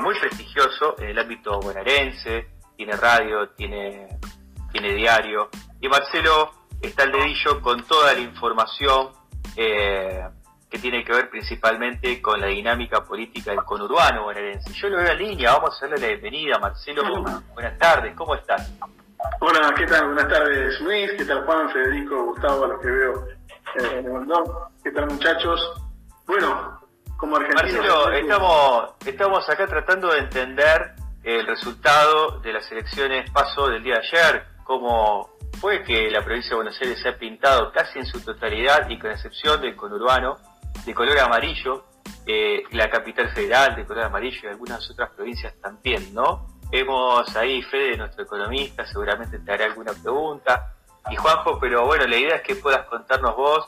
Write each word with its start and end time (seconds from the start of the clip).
muy 0.00 0.18
prestigioso 0.18 0.96
en 0.98 1.10
el 1.10 1.18
ámbito 1.18 1.60
bonaerense, 1.60 2.48
tiene 2.76 2.96
radio, 2.96 3.48
tiene, 3.50 4.18
tiene 4.72 4.94
diario. 4.94 5.48
Y 5.80 5.88
Marcelo 5.88 6.50
está 6.80 7.04
al 7.04 7.12
dedillo 7.12 7.60
con 7.60 7.82
toda 7.84 8.12
la 8.12 8.20
información 8.20 9.10
eh, 9.56 10.24
que 10.70 10.78
tiene 10.78 11.04
que 11.04 11.12
ver 11.12 11.30
principalmente 11.30 12.20
con 12.20 12.40
la 12.40 12.48
dinámica 12.48 13.04
política 13.04 13.50
del 13.52 13.64
conurbano 13.64 14.24
bonaerense. 14.24 14.72
Yo 14.72 14.88
lo 14.88 14.98
veo 14.98 15.12
en 15.12 15.18
línea, 15.18 15.52
vamos 15.52 15.80
a 15.80 15.86
darle 15.86 16.00
la 16.00 16.08
bienvenida. 16.08 16.58
Marcelo, 16.58 17.02
buenas 17.54 17.78
tardes, 17.78 18.14
¿cómo 18.16 18.34
estás? 18.34 18.72
Hola, 19.40 19.74
¿qué 19.76 19.86
tal? 19.86 20.06
Buenas 20.06 20.28
tardes, 20.28 20.80
Luis. 20.80 21.10
¿Qué 21.16 21.24
tal, 21.24 21.44
Juan, 21.44 21.70
Federico, 21.70 22.24
Gustavo, 22.24 22.64
a 22.64 22.68
los 22.68 22.80
que 22.80 22.90
veo 22.90 23.26
eh, 23.28 23.98
en 23.98 24.06
el? 24.06 24.26
¿Qué 24.82 24.90
tal, 24.90 25.06
muchachos? 25.06 25.72
Bueno, 26.26 26.73
como 27.16 27.36
argentino... 27.36 27.62
Marcelo, 27.62 28.12
estamos, 28.12 28.90
estamos 29.06 29.48
acá 29.48 29.66
tratando 29.66 30.12
de 30.12 30.18
entender 30.20 30.94
el 31.22 31.46
resultado 31.46 32.40
de 32.40 32.52
las 32.52 32.70
elecciones 32.70 33.30
paso 33.30 33.68
del 33.68 33.82
día 33.82 33.94
de 33.94 34.00
ayer, 34.00 34.46
cómo 34.64 35.30
fue 35.60 35.82
que 35.82 36.10
la 36.10 36.22
provincia 36.22 36.50
de 36.50 36.56
Buenos 36.56 36.80
Aires 36.80 37.00
se 37.00 37.08
ha 37.08 37.16
pintado 37.16 37.72
casi 37.72 37.98
en 37.98 38.06
su 38.06 38.20
totalidad 38.20 38.88
y 38.90 38.98
con 38.98 39.10
excepción 39.10 39.60
del 39.60 39.74
conurbano 39.76 40.36
de 40.84 40.94
color 40.94 41.18
amarillo, 41.18 41.84
eh, 42.26 42.62
la 42.72 42.90
capital 42.90 43.30
federal 43.30 43.74
de 43.74 43.86
color 43.86 44.04
amarillo 44.04 44.40
y 44.42 44.46
algunas 44.48 44.90
otras 44.90 45.10
provincias 45.10 45.54
también, 45.60 46.12
¿no? 46.12 46.46
Vemos 46.70 47.34
ahí 47.36 47.62
Fede, 47.62 47.96
nuestro 47.96 48.24
economista, 48.24 48.84
seguramente 48.86 49.38
te 49.38 49.52
hará 49.52 49.66
alguna 49.66 49.92
pregunta. 49.92 50.74
Y 51.10 51.16
Juanjo, 51.16 51.58
pero 51.60 51.86
bueno, 51.86 52.06
la 52.06 52.16
idea 52.16 52.36
es 52.36 52.42
que 52.42 52.56
puedas 52.56 52.86
contarnos 52.86 53.36
vos 53.36 53.64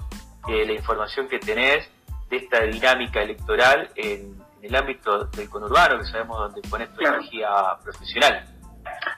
eh, 0.48 0.66
la 0.66 0.72
información 0.72 1.28
que 1.28 1.38
tenés 1.38 1.88
de 2.28 2.36
esta 2.36 2.62
dinámica 2.62 3.22
electoral 3.22 3.90
en, 3.94 4.36
el 4.62 4.74
ámbito 4.74 5.26
del 5.26 5.48
conurbano, 5.48 5.98
que 5.98 6.06
sabemos 6.06 6.38
dónde 6.38 6.68
pones 6.68 6.92
tu 6.92 7.00
energía 7.00 7.48
profesional. 7.84 8.44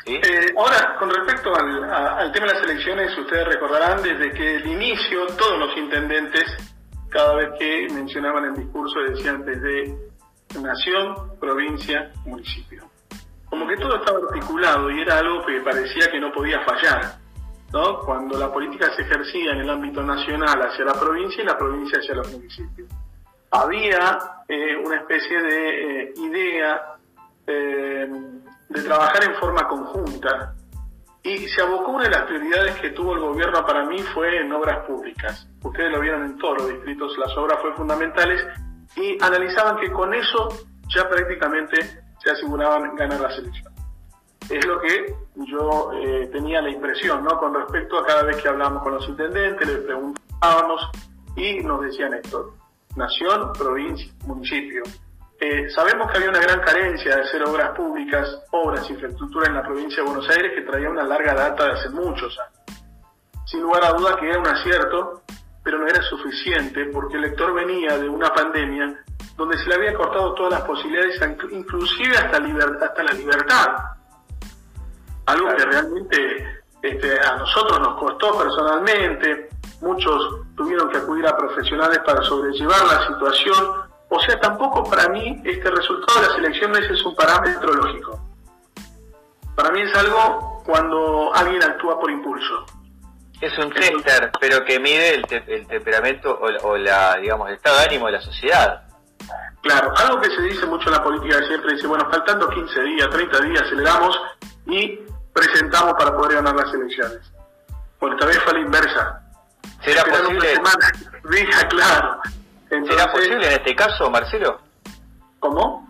Eh, 0.05 0.53
ahora, 0.57 0.97
con 0.99 1.11
respecto 1.11 1.55
al, 1.55 2.33
tema 2.33 2.47
de 2.47 2.55
las 2.55 2.63
elecciones, 2.65 3.17
ustedes 3.17 3.49
recordarán 3.49 4.03
desde 4.03 4.31
que 4.33 4.57
el 4.57 4.67
inicio 4.67 5.27
todos 5.39 5.59
los 5.59 5.77
intendentes, 5.77 6.45
cada 7.09 7.35
vez 7.35 7.51
que 7.59 7.89
mencionaban 7.93 8.45
el 8.45 8.55
discurso, 8.57 9.01
decían 9.01 9.45
desde 9.45 9.97
nación, 10.61 11.39
provincia, 11.39 12.13
municipio. 12.27 12.85
Como 13.47 13.67
que 13.67 13.77
todo 13.77 13.97
estaba 13.97 14.19
articulado 14.19 14.91
y 14.91 15.01
era 15.01 15.19
algo 15.19 15.45
que 15.47 15.61
parecía 15.61 16.11
que 16.11 16.21
no 16.21 16.33
podía 16.33 16.61
fallar. 16.65 17.19
¿No? 17.73 18.01
Cuando 18.01 18.39
la 18.39 18.53
política 18.53 18.91
se 18.95 19.03
ejercía 19.03 19.53
en 19.53 19.61
el 19.61 19.71
ámbito 19.71 20.03
nacional 20.03 20.61
hacia 20.63 20.85
la 20.85 20.95
provincia 20.95 21.43
y 21.43 21.47
la 21.47 21.59
provincia 21.59 21.99
hacia 21.99 22.15
los 22.15 22.33
municipios 22.33 22.89
había 23.51 24.19
eh, 24.49 24.77
una 24.85 24.97
especie 24.97 25.41
de 25.41 26.03
eh, 26.03 26.15
idea 26.17 26.97
eh, 27.47 28.09
de 28.69 28.83
trabajar 28.83 29.25
en 29.25 29.35
forma 29.37 29.67
conjunta 29.67 30.55
y 31.23 31.49
se 31.49 31.63
abocó 31.63 31.93
una 31.93 32.05
de 32.05 32.11
las 32.11 32.23
prioridades 32.23 32.77
que 32.81 32.91
tuvo 32.91 33.15
el 33.15 33.21
gobierno 33.21 33.65
para 33.67 33.85
mí 33.87 33.99
fue 34.15 34.41
en 34.41 34.53
obras 34.53 34.85
públicas. 34.87 35.49
Ustedes 35.63 35.91
lo 35.91 36.01
vieron 36.01 36.25
en 36.25 36.39
todos 36.39 36.59
los 36.59 36.69
distritos, 36.69 37.17
las 37.19 37.37
obras 37.37 37.59
fueron 37.61 37.77
fundamentales 37.77 38.45
y 38.97 39.23
analizaban 39.23 39.79
que 39.79 39.91
con 39.91 40.15
eso 40.15 40.49
ya 40.95 41.09
prácticamente 41.09 41.77
se 42.23 42.31
aseguraban 42.31 42.95
ganar 42.97 43.21
la 43.21 43.31
selección. 43.31 43.78
Es 44.51 44.67
lo 44.67 44.81
que 44.81 45.15
yo 45.47 45.91
tenía 46.33 46.63
la 46.63 46.71
impresión, 46.71 47.23
¿no? 47.25 47.39
Con 47.39 47.55
respecto 47.55 47.99
a 47.99 48.07
cada 48.07 48.23
vez 48.23 48.43
que 48.43 48.49
hablábamos 48.49 48.83
con 48.83 48.95
los 48.95 49.09
intendentes, 49.09 49.69
les 49.69 49.79
preguntábamos 49.79 50.91
y 51.37 51.61
nos 51.61 51.83
decían 51.83 52.15
esto 52.15 52.55
nación, 52.99 53.53
provincia, 53.53 54.13
municipio. 54.27 54.83
Eh, 55.41 55.71
sabemos 55.71 56.11
que 56.11 56.19
había 56.19 56.31
una 56.31 56.41
gran 56.41 56.61
carencia 56.61 57.15
de 57.15 57.23
hacer 57.23 57.43
obras 57.45 57.71
públicas, 57.71 58.43
obras, 58.51 58.91
infraestructura 58.91 59.47
en 59.47 59.55
la 59.55 59.63
provincia 59.63 60.03
de 60.03 60.09
Buenos 60.11 60.29
Aires 60.29 60.53
que 60.55 60.63
traía 60.63 60.91
una 60.91 61.05
larga 61.05 61.33
data 61.33 61.65
de 61.65 61.73
hace 61.73 61.91
muchos 61.91 62.37
años. 62.41 62.83
Sin 63.47 63.63
lugar 63.63 63.85
a 63.85 63.93
duda 63.93 64.17
que 64.17 64.29
era 64.29 64.41
un 64.41 64.49
acierto, 64.49 65.23
pero 65.63 65.79
no 65.79 65.87
era 65.87 66.03
suficiente 66.03 66.87
porque 66.87 67.17
el 67.17 67.23
lector 67.23 67.55
venía 67.55 67.97
de 67.97 68.09
una 68.09 68.35
pandemia 68.35 69.05
donde 69.37 69.57
se 69.59 69.69
le 69.69 69.77
había 69.77 69.95
cortado 69.95 70.35
todas 70.35 70.53
las 70.53 70.63
posibilidades, 70.63 71.21
inclusive 71.53 72.17
hasta, 72.17 72.39
hasta 72.85 73.03
la 73.05 73.13
libertad. 73.13 73.77
Algo 75.29 75.55
que 75.55 75.65
realmente 75.67 76.61
este, 76.81 77.21
a 77.21 77.37
nosotros 77.37 77.79
nos 77.81 78.01
costó 78.01 78.39
personalmente, 78.39 79.51
muchos 79.83 80.41
tuvieron 80.57 80.89
que 80.89 80.97
acudir 80.97 81.27
a 81.27 81.37
profesionales 81.37 81.99
para 81.99 82.23
sobrellevar 82.23 82.87
la 82.87 83.07
situación. 83.09 83.89
O 84.09 84.21
sea, 84.21 84.41
tampoco 84.41 84.89
para 84.89 85.07
mí 85.11 85.43
este 85.45 85.71
resultado 85.71 86.23
de 86.23 86.29
las 86.29 86.39
elecciones 86.39 86.91
es 86.91 87.05
un 87.05 87.15
parámetro 87.15 87.75
lógico. 87.75 88.19
Para 89.55 89.71
mí 89.71 89.83
es 89.83 89.95
algo 89.97 90.63
cuando 90.65 91.31
alguien 91.35 91.63
actúa 91.63 92.01
por 92.01 92.11
impulso. 92.11 92.65
Es 93.39 93.57
un 93.59 93.71
tester, 93.71 94.33
pero 94.41 94.65
que 94.65 94.81
mide 94.81 95.15
el, 95.15 95.67
temperamento 95.67 96.41
o, 96.63 96.77
la, 96.79 97.19
digamos, 97.21 97.49
el 97.49 97.57
estado 97.57 97.77
de 97.81 97.85
ánimo 97.85 98.07
de 98.07 98.13
la 98.13 98.21
sociedad. 98.23 98.83
Claro, 99.61 99.93
algo 99.95 100.23
que 100.23 100.31
se 100.31 100.41
dice 100.41 100.65
mucho 100.65 100.89
en 100.89 100.95
la 100.95 101.03
política 101.03 101.37
siempre 101.47 101.75
dice, 101.75 101.87
bueno, 101.87 102.09
faltando 102.11 102.49
15 102.49 102.81
días, 102.81 103.11
30 103.11 103.41
días, 103.43 103.63
aceleramos 103.63 104.19
y 104.67 105.01
presentamos 105.33 105.95
para 105.95 106.17
poder 106.17 106.37
ganar 106.37 106.55
las 106.55 106.73
elecciones. 106.75 107.33
Bueno, 108.01 108.17
esta 108.17 108.27
vez 108.27 108.39
fue 108.39 108.53
la 108.55 108.61
inversa. 108.61 109.23
¿Será 109.85 110.05
posible? 110.05 110.55
claro. 111.69 112.21
¿Será 112.69 113.11
posible 113.11 113.47
en 113.47 113.53
este 113.53 113.75
caso, 113.75 114.11
Marcelo? 114.11 114.61
¿Cómo? 115.41 115.89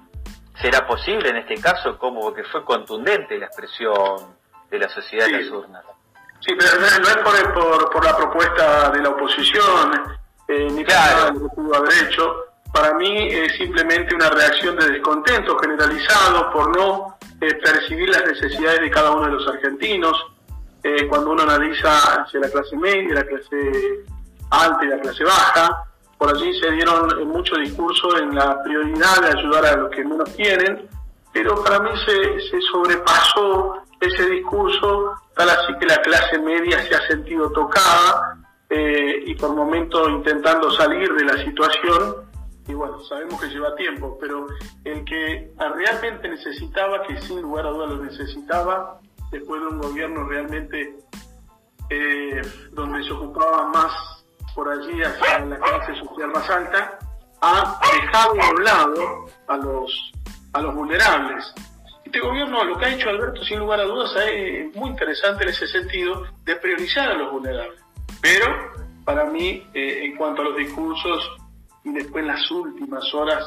¿Será 0.60 0.86
posible 0.86 1.30
en 1.30 1.36
este 1.38 1.54
caso 1.56 1.98
como 1.98 2.32
que 2.32 2.44
fue 2.44 2.64
contundente 2.64 3.38
la 3.38 3.46
expresión 3.46 4.36
de 4.70 4.78
la 4.78 4.88
sociedad 4.88 5.26
de 5.26 5.42
las 5.42 5.50
urnas? 5.50 5.84
Sí, 6.40 6.54
pero 6.58 6.80
no, 6.80 6.86
es 6.86 7.16
por, 7.18 7.90
por, 7.90 8.04
la 8.04 8.16
propuesta 8.16 8.90
de 8.90 9.02
la 9.02 9.08
oposición, 9.10 10.18
eh, 10.46 10.68
ni 10.70 10.84
claro. 10.84 11.32
lo 11.32 11.40
que 11.40 11.54
pudo 11.54 11.76
haber 11.76 11.92
hecho. 12.04 12.44
Para 12.72 12.94
mí 12.94 13.28
es 13.28 13.56
simplemente 13.56 14.14
una 14.14 14.30
reacción 14.30 14.76
de 14.76 14.88
descontento 14.88 15.58
generalizado 15.58 16.52
por 16.52 16.76
no 16.76 17.17
eh, 17.40 17.54
percibir 17.54 18.08
las 18.08 18.24
necesidades 18.24 18.80
de 18.80 18.90
cada 18.90 19.12
uno 19.12 19.26
de 19.26 19.32
los 19.32 19.48
argentinos. 19.48 20.16
Eh, 20.82 21.06
cuando 21.08 21.30
uno 21.30 21.42
analiza 21.42 22.22
hacia 22.22 22.40
la 22.40 22.48
clase 22.48 22.76
media, 22.76 23.14
la 23.14 23.24
clase 23.24 24.04
alta 24.50 24.84
y 24.84 24.88
la 24.88 25.00
clase 25.00 25.24
baja, 25.24 25.84
por 26.16 26.34
allí 26.34 26.52
se 26.60 26.70
dieron 26.72 27.28
mucho 27.28 27.56
discurso 27.56 28.16
en 28.18 28.34
la 28.34 28.62
prioridad 28.62 29.20
de 29.22 29.38
ayudar 29.38 29.66
a 29.66 29.76
los 29.76 29.90
que 29.90 30.04
menos 30.04 30.34
tienen, 30.34 30.88
pero 31.32 31.62
para 31.62 31.80
mí 31.80 31.90
se, 32.06 32.40
se 32.50 32.60
sobrepasó 32.72 33.82
ese 34.00 34.26
discurso, 34.30 35.14
tal 35.36 35.50
así 35.50 35.72
que 35.78 35.86
la 35.86 36.00
clase 36.00 36.38
media 36.38 36.82
se 36.86 36.94
ha 36.94 37.06
sentido 37.08 37.50
tocada 37.50 38.38
eh, 38.70 39.22
y 39.26 39.34
por 39.34 39.54
momento 39.54 40.08
intentando 40.08 40.70
salir 40.72 41.12
de 41.14 41.24
la 41.24 41.42
situación, 41.44 42.27
y 42.68 42.74
bueno, 42.74 43.02
sabemos 43.04 43.40
que 43.40 43.48
lleva 43.48 43.74
tiempo, 43.76 44.16
pero 44.20 44.46
el 44.84 45.04
que 45.04 45.50
realmente 45.58 46.28
necesitaba, 46.28 47.02
que 47.02 47.18
sin 47.22 47.40
lugar 47.40 47.66
a 47.66 47.70
dudas 47.70 47.90
lo 47.90 48.04
necesitaba, 48.04 49.00
después 49.30 49.60
de 49.62 49.66
un 49.68 49.78
gobierno 49.78 50.24
realmente 50.28 50.96
eh, 51.88 52.42
donde 52.72 53.02
se 53.04 53.12
ocupaba 53.12 53.68
más 53.68 53.92
por 54.54 54.68
allí 54.68 55.02
hacia 55.02 55.38
la 55.46 55.56
clase 55.56 55.94
social 55.98 56.28
más 56.28 56.48
alta, 56.50 56.98
ha 57.40 57.80
dejado 57.92 58.42
a 58.42 58.50
un 58.50 58.64
lado 58.64 59.26
a 59.46 59.56
los, 59.56 60.12
a 60.52 60.60
los 60.60 60.74
vulnerables. 60.74 61.54
Este 62.04 62.20
gobierno, 62.20 62.64
lo 62.64 62.76
que 62.76 62.84
ha 62.84 62.94
hecho 62.94 63.08
Alberto, 63.08 63.44
sin 63.44 63.60
lugar 63.60 63.80
a 63.80 63.84
dudas, 63.84 64.12
es 64.26 64.74
muy 64.74 64.90
interesante 64.90 65.44
en 65.44 65.50
ese 65.50 65.66
sentido 65.68 66.26
de 66.44 66.56
priorizar 66.56 67.10
a 67.10 67.14
los 67.14 67.32
vulnerables. 67.32 67.80
Pero, 68.20 68.46
para 69.04 69.24
mí, 69.26 69.66
eh, 69.72 70.04
en 70.04 70.16
cuanto 70.16 70.42
a 70.42 70.46
los 70.46 70.56
discursos, 70.56 71.38
y 71.84 71.92
después 71.92 72.22
en 72.22 72.28
las 72.28 72.50
últimas 72.50 73.14
horas, 73.14 73.44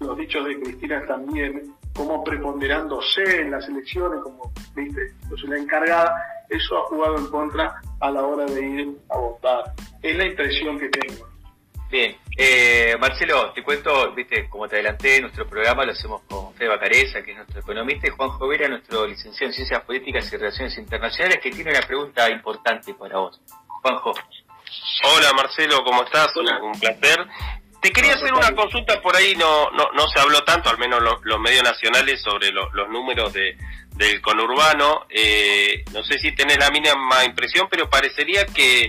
los 0.00 0.16
dichos 0.16 0.44
de 0.46 0.60
Cristina 0.60 1.06
también, 1.06 1.74
como 1.94 2.24
preponderándose 2.24 3.40
en 3.40 3.50
las 3.50 3.68
elecciones, 3.68 4.20
como 4.22 4.52
viste, 4.74 5.12
yo 5.28 5.48
la 5.48 5.58
encargada, 5.58 6.14
eso 6.48 6.78
ha 6.78 6.82
jugado 6.88 7.18
en 7.18 7.26
contra 7.28 7.80
a 8.00 8.10
la 8.10 8.22
hora 8.22 8.44
de 8.46 8.66
ir 8.66 8.88
a 9.10 9.18
votar. 9.18 9.72
Es 10.02 10.16
la 10.16 10.26
impresión 10.26 10.78
que 10.78 10.88
tengo. 10.88 11.32
Bien, 11.90 12.16
eh, 12.38 12.96
Marcelo, 12.98 13.52
te 13.52 13.62
cuento, 13.62 14.14
viste, 14.14 14.48
como 14.48 14.66
te 14.66 14.76
adelanté, 14.76 15.20
nuestro 15.20 15.46
programa 15.46 15.84
lo 15.84 15.92
hacemos 15.92 16.22
con 16.22 16.54
Fede 16.54 16.70
Bacareza, 16.70 17.22
que 17.22 17.32
es 17.32 17.36
nuestro 17.36 17.60
economista, 17.60 18.06
y 18.06 18.10
Juan 18.10 18.30
Jovera, 18.30 18.66
nuestro 18.66 19.06
licenciado 19.06 19.50
en 19.50 19.52
Ciencias 19.52 19.82
Políticas 19.82 20.32
y 20.32 20.36
Relaciones 20.38 20.78
Internacionales, 20.78 21.38
que 21.42 21.50
tiene 21.50 21.70
una 21.70 21.82
pregunta 21.82 22.30
importante 22.30 22.94
para 22.94 23.18
vos. 23.18 23.38
Juanjo. 23.82 24.12
Hola 25.04 25.32
Marcelo, 25.36 25.84
¿cómo 25.84 26.02
estás? 26.04 26.34
Un 26.36 26.80
placer. 26.80 27.26
Te 27.82 27.90
quería 27.90 28.14
hacer 28.14 28.32
una 28.32 28.54
consulta, 28.54 29.02
por 29.02 29.16
ahí 29.16 29.34
no, 29.34 29.68
no, 29.72 29.90
no 29.92 30.06
se 30.06 30.20
habló 30.20 30.44
tanto, 30.44 30.70
al 30.70 30.78
menos 30.78 31.02
los 31.24 31.40
medios 31.40 31.64
nacionales, 31.64 32.22
sobre 32.22 32.52
los 32.52 32.88
números 32.88 33.32
de, 33.32 33.58
del 33.96 34.20
conurbano. 34.20 35.06
Eh, 35.10 35.84
no 35.92 36.04
sé 36.04 36.16
si 36.20 36.32
tenés 36.32 36.58
la 36.58 36.70
mínima 36.70 37.24
impresión, 37.24 37.66
pero 37.68 37.90
parecería 37.90 38.46
que, 38.46 38.88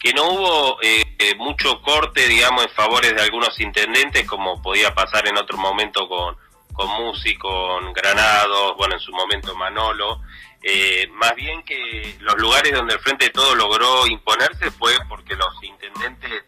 que 0.00 0.12
no 0.14 0.30
hubo 0.30 0.78
eh, 0.82 1.04
mucho 1.36 1.80
corte, 1.80 2.26
digamos, 2.26 2.64
en 2.64 2.70
favores 2.72 3.14
de 3.14 3.22
algunos 3.22 3.58
intendentes, 3.60 4.26
como 4.26 4.60
podía 4.60 4.92
pasar 4.92 5.28
en 5.28 5.38
otro 5.38 5.56
momento 5.56 6.08
con, 6.08 6.36
con 6.72 6.88
Musi, 6.88 7.36
con 7.36 7.92
Granados, 7.92 8.76
bueno, 8.76 8.94
en 8.94 9.00
su 9.00 9.12
momento 9.12 9.54
Manolo. 9.54 10.22
Eh, 10.60 11.06
más 11.12 11.36
bien 11.36 11.62
que 11.62 12.16
los 12.18 12.34
lugares 12.38 12.72
donde 12.72 12.94
el 12.94 13.00
Frente 13.00 13.26
de 13.26 13.30
Todo 13.30 13.54
logró 13.54 14.08
imponerse 14.08 14.72
fue 14.72 14.92
porque 15.08 15.36
los 15.36 15.54
intendentes 15.62 16.42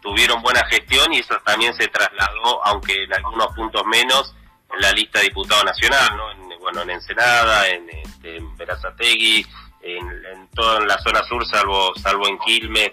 tuvieron 0.00 0.42
buena 0.42 0.64
gestión 0.66 1.12
y 1.12 1.18
eso 1.18 1.36
también 1.44 1.74
se 1.74 1.88
trasladó, 1.88 2.64
aunque 2.66 3.04
en 3.04 3.12
algunos 3.14 3.54
puntos 3.54 3.84
menos, 3.86 4.34
en 4.72 4.80
la 4.80 4.92
lista 4.92 5.18
de 5.18 5.26
diputado 5.26 5.64
nacional, 5.64 6.16
¿no? 6.16 6.30
En, 6.32 6.58
bueno, 6.60 6.82
en 6.82 6.90
Ensenada, 6.90 7.68
en, 7.68 7.88
este, 7.90 8.36
en 8.36 8.56
Verazategui, 8.56 9.46
en, 9.82 10.08
en 10.26 10.48
toda 10.48 10.80
la 10.80 10.98
zona 10.98 11.22
sur, 11.24 11.44
salvo, 11.46 11.92
salvo 11.96 12.28
en 12.28 12.38
Quilmes, 12.38 12.92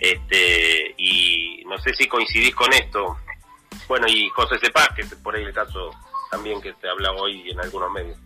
este, 0.00 0.94
y 0.98 1.62
no 1.66 1.78
sé 1.78 1.94
si 1.94 2.06
coincidís 2.08 2.54
con 2.54 2.72
esto. 2.72 3.16
Bueno, 3.88 4.06
y 4.08 4.28
José 4.30 4.58
Cepaz, 4.58 4.88
que 4.94 5.02
es 5.02 5.14
por 5.16 5.34
ahí 5.34 5.44
el 5.44 5.52
caso 5.52 5.90
también 6.30 6.60
que 6.60 6.74
se 6.80 6.88
habla 6.88 7.12
hoy 7.12 7.50
en 7.50 7.60
algunos 7.60 7.90
medios. 7.92 8.18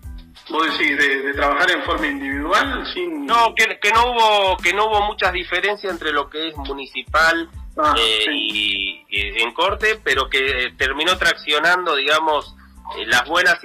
¿Vos 0.51 0.67
decís 0.79 0.97
de, 0.97 1.35
trabajar 1.35 1.71
en 1.71 1.83
forma 1.85 2.07
individual 2.07 2.87
sin...? 2.95 3.27
No, 3.27 3.55
que, 3.55 3.79
que, 3.81 3.91
no 3.93 4.13
hubo 4.13 4.57
que 4.57 4.73
no 4.73 4.87
hubo 4.87 5.03
muchas 5.03 5.33
diferencias 5.33 5.93
entre 5.93 6.13
lo 6.13 6.31
que 6.31 6.49
es 6.49 6.57
municipal 6.57 7.51
ah, 7.79 7.95
eh, 7.99 8.27
y, 8.31 9.05
en 9.11 9.53
corte, 9.55 10.01
pero 10.05 10.29
que 10.29 10.75
terminó 10.77 11.17
traccionando, 11.17 11.97
digamos, 11.97 12.55
eh, 12.99 13.07
las 13.07 13.27
buenas 13.29 13.59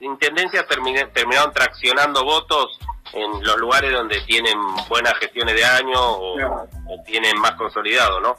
intendencias 0.00 0.66
terminaron 0.66 1.52
traccionando 1.52 2.24
votos 2.24 2.78
en 3.12 3.44
los 3.44 3.56
lugares 3.58 3.92
donde 3.92 4.20
tienen 4.22 4.56
buenas 4.88 5.14
gestiones 5.18 5.54
de 5.54 5.64
año 5.64 5.98
o, 5.98 6.68
tienen 7.06 7.38
más 7.40 7.52
consolidado, 7.52 8.20
¿no? 8.20 8.36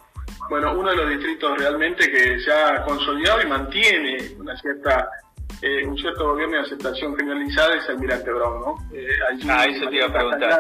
Bueno, 0.50 0.74
uno 0.74 0.90
de 0.90 0.96
los 0.98 1.10
distritos 1.10 1.58
realmente 1.58 2.12
que 2.12 2.40
se 2.40 2.52
ha 2.52 2.84
consolidado 2.84 3.42
y 3.42 3.46
mantiene 3.46 4.18
una 4.38 4.58
cierta 4.58 5.10
eh, 5.62 5.86
un 5.86 5.96
cierto 5.98 6.28
gobierno 6.32 6.56
de 6.56 6.64
aceptación 6.64 7.16
generalizada 7.16 7.76
es 7.76 7.88
Almirante 7.88 8.32
Brown, 8.32 8.62
¿no? 8.62 8.78
Eh, 8.96 9.08
ah, 9.48 9.66
eso 9.66 9.88
te 9.90 9.96
iba 9.96 10.08
a 10.08 10.12
preguntar. 10.14 10.60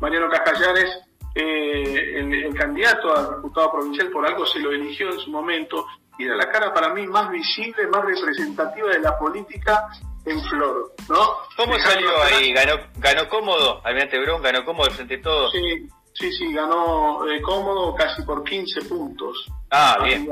Mariano 0.00 0.28
Cascallares, 0.28 1.00
eh, 1.34 2.18
el, 2.18 2.54
candidato 2.54 3.16
a 3.16 3.36
diputado 3.36 3.72
provincial, 3.72 4.10
por 4.10 4.26
algo 4.26 4.46
se 4.46 4.60
lo 4.60 4.70
eligió 4.70 5.10
en 5.10 5.18
su 5.18 5.30
momento, 5.30 5.86
y 6.18 6.24
era 6.24 6.36
la 6.36 6.48
cara 6.48 6.72
para 6.72 6.94
mí 6.94 7.06
más 7.06 7.30
visible, 7.30 7.86
más 7.88 8.04
representativa 8.04 8.88
de 8.90 9.00
la 9.00 9.18
política 9.18 9.88
en 10.24 10.40
flor, 10.44 10.94
¿no? 11.08 11.36
¿Cómo 11.56 11.78
salió 11.78 12.08
ahí? 12.22 12.52
¿Ganó, 12.52 12.74
¿Ganó 12.96 13.28
cómodo? 13.28 13.80
Almirante 13.84 14.18
Brown 14.20 14.42
ganó 14.42 14.64
cómodo 14.64 14.90
frente 14.90 15.16
a 15.16 15.22
todos. 15.22 15.52
Sí, 15.52 15.88
sí, 16.12 16.32
sí, 16.32 16.52
ganó 16.52 17.28
eh, 17.28 17.42
cómodo 17.42 17.94
casi 17.94 18.22
por 18.22 18.44
15 18.44 18.82
puntos. 18.82 19.50
Ah, 19.70 19.98
bien. 20.04 20.28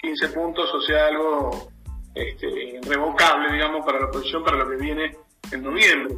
15 0.00 0.28
puntos, 0.28 0.72
o 0.72 0.80
sea, 0.80 1.08
algo 1.08 1.68
este, 2.14 2.46
irrevocable, 2.46 3.52
digamos, 3.52 3.84
para 3.84 3.98
la 3.98 4.06
oposición 4.06 4.44
para 4.44 4.58
lo 4.58 4.70
que 4.70 4.76
viene 4.76 5.16
en 5.50 5.62
noviembre. 5.62 6.16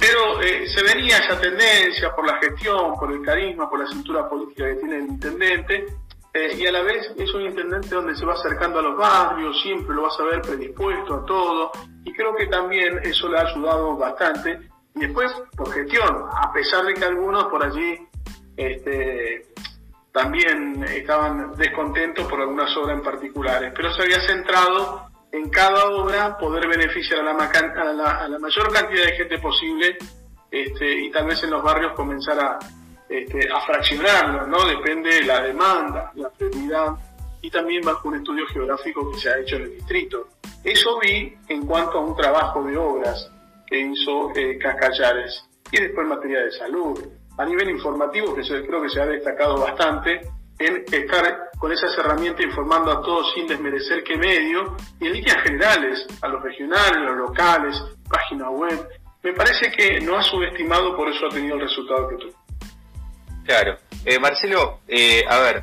Pero 0.00 0.40
eh, 0.40 0.66
se 0.66 0.82
venía 0.82 1.18
esa 1.18 1.38
tendencia 1.38 2.14
por 2.16 2.26
la 2.26 2.38
gestión, 2.38 2.94
por 2.98 3.12
el 3.12 3.20
carisma, 3.22 3.68
por 3.68 3.80
la 3.80 3.86
cintura 3.86 4.26
política 4.28 4.64
que 4.64 4.76
tiene 4.76 4.96
el 4.96 5.08
intendente, 5.08 5.84
eh, 6.32 6.56
y 6.56 6.66
a 6.66 6.72
la 6.72 6.82
vez 6.82 7.12
es 7.18 7.34
un 7.34 7.42
intendente 7.42 7.94
donde 7.94 8.16
se 8.16 8.24
va 8.24 8.32
acercando 8.32 8.78
a 8.78 8.82
los 8.82 8.96
barrios, 8.96 9.60
siempre 9.62 9.94
lo 9.94 10.02
vas 10.02 10.18
a 10.18 10.24
ver 10.24 10.40
predispuesto 10.40 11.16
a 11.16 11.24
todo, 11.26 11.72
y 12.04 12.12
creo 12.14 12.34
que 12.34 12.46
también 12.46 12.98
eso 13.02 13.28
le 13.28 13.38
ha 13.38 13.42
ayudado 13.42 13.96
bastante. 13.96 14.60
Y 14.94 15.00
después, 15.00 15.30
por 15.54 15.70
gestión, 15.70 16.24
a 16.32 16.50
pesar 16.52 16.84
de 16.86 16.94
que 16.94 17.04
algunos 17.04 17.44
por 17.44 17.62
allí 17.62 17.98
este, 18.56 19.48
también 20.12 20.82
estaban 20.84 21.52
descontentos 21.56 22.26
por 22.26 22.40
algunas 22.40 22.74
obras 22.76 22.96
en 22.96 23.04
particulares, 23.04 23.72
pero 23.76 23.92
se 23.92 24.02
había 24.02 24.20
centrado 24.26 25.09
en 25.32 25.48
cada 25.50 25.90
obra 25.90 26.36
poder 26.38 26.68
beneficiar 26.68 27.20
a 27.20 27.32
la, 27.32 28.10
a 28.10 28.28
la, 28.28 28.38
mayor 28.38 28.72
cantidad 28.72 29.04
de 29.04 29.12
gente 29.12 29.38
posible 29.38 29.96
este, 30.50 31.04
y 31.04 31.10
tal 31.10 31.26
vez 31.26 31.42
en 31.44 31.50
los 31.50 31.62
barrios 31.62 31.92
comenzar 31.92 32.38
a, 32.40 32.58
este, 33.08 33.48
a 33.50 33.60
fraccionarlo, 33.60 34.46
¿no? 34.46 34.64
Depende 34.66 35.14
de 35.14 35.24
la 35.24 35.42
demanda, 35.42 36.12
la 36.14 36.30
prioridad 36.30 36.96
y 37.42 37.50
también 37.50 37.82
bajo 37.82 38.08
un 38.08 38.16
estudio 38.16 38.46
geográfico 38.46 39.10
que 39.10 39.18
se 39.18 39.30
ha 39.30 39.38
hecho 39.38 39.56
en 39.56 39.62
el 39.62 39.74
distrito. 39.76 40.28
Eso 40.62 40.98
vi 41.00 41.34
en 41.48 41.66
cuanto 41.66 41.98
a 41.98 42.00
un 42.02 42.16
trabajo 42.16 42.62
de 42.64 42.76
obras 42.76 43.30
que 43.66 43.80
hizo 43.80 44.32
eh, 44.34 44.58
Cascallares 44.58 45.44
y 45.70 45.80
después 45.80 46.04
en 46.04 46.08
materia 46.08 46.40
de 46.40 46.50
salud. 46.50 46.98
A 47.38 47.44
nivel 47.44 47.70
informativo, 47.70 48.34
que 48.34 48.42
creo 48.42 48.82
que 48.82 48.90
se 48.90 49.00
ha 49.00 49.06
destacado 49.06 49.58
bastante, 49.58 50.20
en 50.60 50.84
estar 50.92 51.50
con 51.58 51.72
esas 51.72 51.96
herramientas 51.96 52.44
informando 52.44 52.92
a 52.92 53.02
todos 53.02 53.32
sin 53.34 53.46
desmerecer 53.46 54.04
qué 54.04 54.16
medio 54.16 54.76
y 55.00 55.06
en 55.06 55.14
líneas 55.14 55.42
generales, 55.42 56.06
a 56.20 56.28
los 56.28 56.42
regionales, 56.42 56.96
a 56.96 57.00
los 57.00 57.16
locales, 57.16 57.82
página 58.08 58.50
web. 58.50 58.88
Me 59.22 59.32
parece 59.32 59.70
que 59.72 60.00
no 60.00 60.18
ha 60.18 60.22
subestimado, 60.22 60.94
por 60.96 61.08
eso 61.08 61.26
ha 61.26 61.30
tenido 61.30 61.56
el 61.56 61.62
resultado 61.62 62.08
que 62.08 62.16
tuvo. 62.16 62.32
Claro. 63.44 63.78
Eh, 64.04 64.18
Marcelo, 64.18 64.80
eh, 64.86 65.24
a 65.28 65.38
ver, 65.40 65.62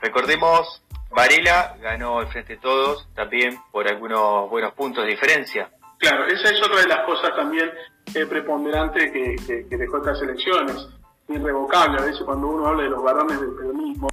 recordemos, 0.00 0.82
Varela 1.10 1.76
ganó 1.80 2.20
el 2.20 2.28
Frente 2.28 2.54
de 2.54 2.60
Todos 2.60 3.06
también 3.14 3.58
por 3.70 3.86
algunos 3.86 4.48
buenos 4.48 4.72
puntos 4.72 5.04
de 5.04 5.10
diferencia. 5.10 5.70
Claro, 5.98 6.26
esa 6.26 6.50
es 6.50 6.60
otra 6.62 6.80
de 6.80 6.88
las 6.88 7.04
cosas 7.04 7.30
también 7.36 7.70
eh, 8.14 8.26
preponderantes 8.26 9.12
que, 9.12 9.66
que 9.68 9.76
dejó 9.76 9.98
estas 9.98 10.20
elecciones. 10.22 10.88
Irrevocable, 11.28 11.98
a 11.98 12.04
veces 12.04 12.22
cuando 12.24 12.48
uno 12.48 12.66
habla 12.66 12.82
de 12.82 12.90
los 12.90 13.02
varones 13.02 13.40
del 13.40 13.54
peronismo, 13.54 14.08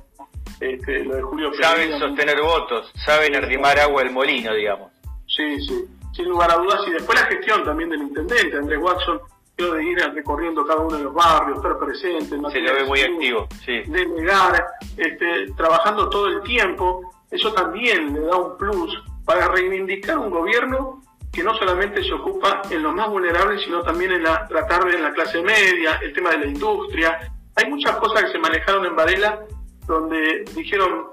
este, 0.59 1.03
lo 1.05 1.15
de 1.15 1.21
Julio 1.21 1.51
Saben 1.59 1.97
sostener 1.97 2.41
votos, 2.41 2.91
saben 3.05 3.35
arrimar 3.35 3.79
agua 3.79 4.01
al 4.01 4.11
molino, 4.11 4.53
digamos. 4.53 4.91
Sí, 5.27 5.61
sí, 5.61 5.85
sin 6.13 6.25
lugar 6.25 6.51
a 6.51 6.55
dudas. 6.55 6.81
Y 6.87 6.91
después 6.91 7.19
la 7.19 7.27
gestión 7.27 7.63
también 7.63 7.89
del 7.89 8.01
intendente, 8.01 8.57
Andrés 8.57 8.79
Watson, 8.81 9.21
de 9.57 9.83
ir 9.83 9.97
recorriendo 10.13 10.65
cada 10.65 10.81
uno 10.81 10.97
de 10.97 11.03
los 11.03 11.13
barrios, 11.13 11.57
estar 11.57 11.77
presente. 11.77 12.29
Se 12.51 12.59
lo 12.61 12.73
ve 12.73 12.83
muy 12.85 13.01
activo, 13.01 13.47
sí. 13.65 13.81
Delegar, 13.87 14.65
este, 14.97 15.51
trabajando 15.57 16.09
todo 16.09 16.27
el 16.27 16.41
tiempo. 16.43 17.13
Eso 17.29 17.53
también 17.53 18.13
le 18.13 18.21
da 18.21 18.37
un 18.37 18.57
plus 18.57 19.03
para 19.25 19.47
reivindicar 19.49 20.17
un 20.17 20.31
gobierno 20.31 21.03
que 21.31 21.43
no 21.43 21.53
solamente 21.55 22.03
se 22.03 22.11
ocupa 22.13 22.63
en 22.71 22.81
los 22.81 22.93
más 22.95 23.07
vulnerables, 23.09 23.61
sino 23.63 23.83
también 23.83 24.11
en 24.13 24.23
la, 24.23 24.47
tratar 24.47 24.83
de 24.85 24.95
en 24.95 25.03
la 25.03 25.13
clase 25.13 25.41
media, 25.43 25.99
el 26.01 26.11
tema 26.13 26.31
de 26.31 26.39
la 26.39 26.45
industria. 26.47 27.31
Hay 27.55 27.69
muchas 27.69 27.97
cosas 27.97 28.23
que 28.23 28.31
se 28.31 28.39
manejaron 28.39 28.85
en 28.85 28.95
Varela 28.95 29.45
donde 29.89 30.45
dijeron, 30.55 31.07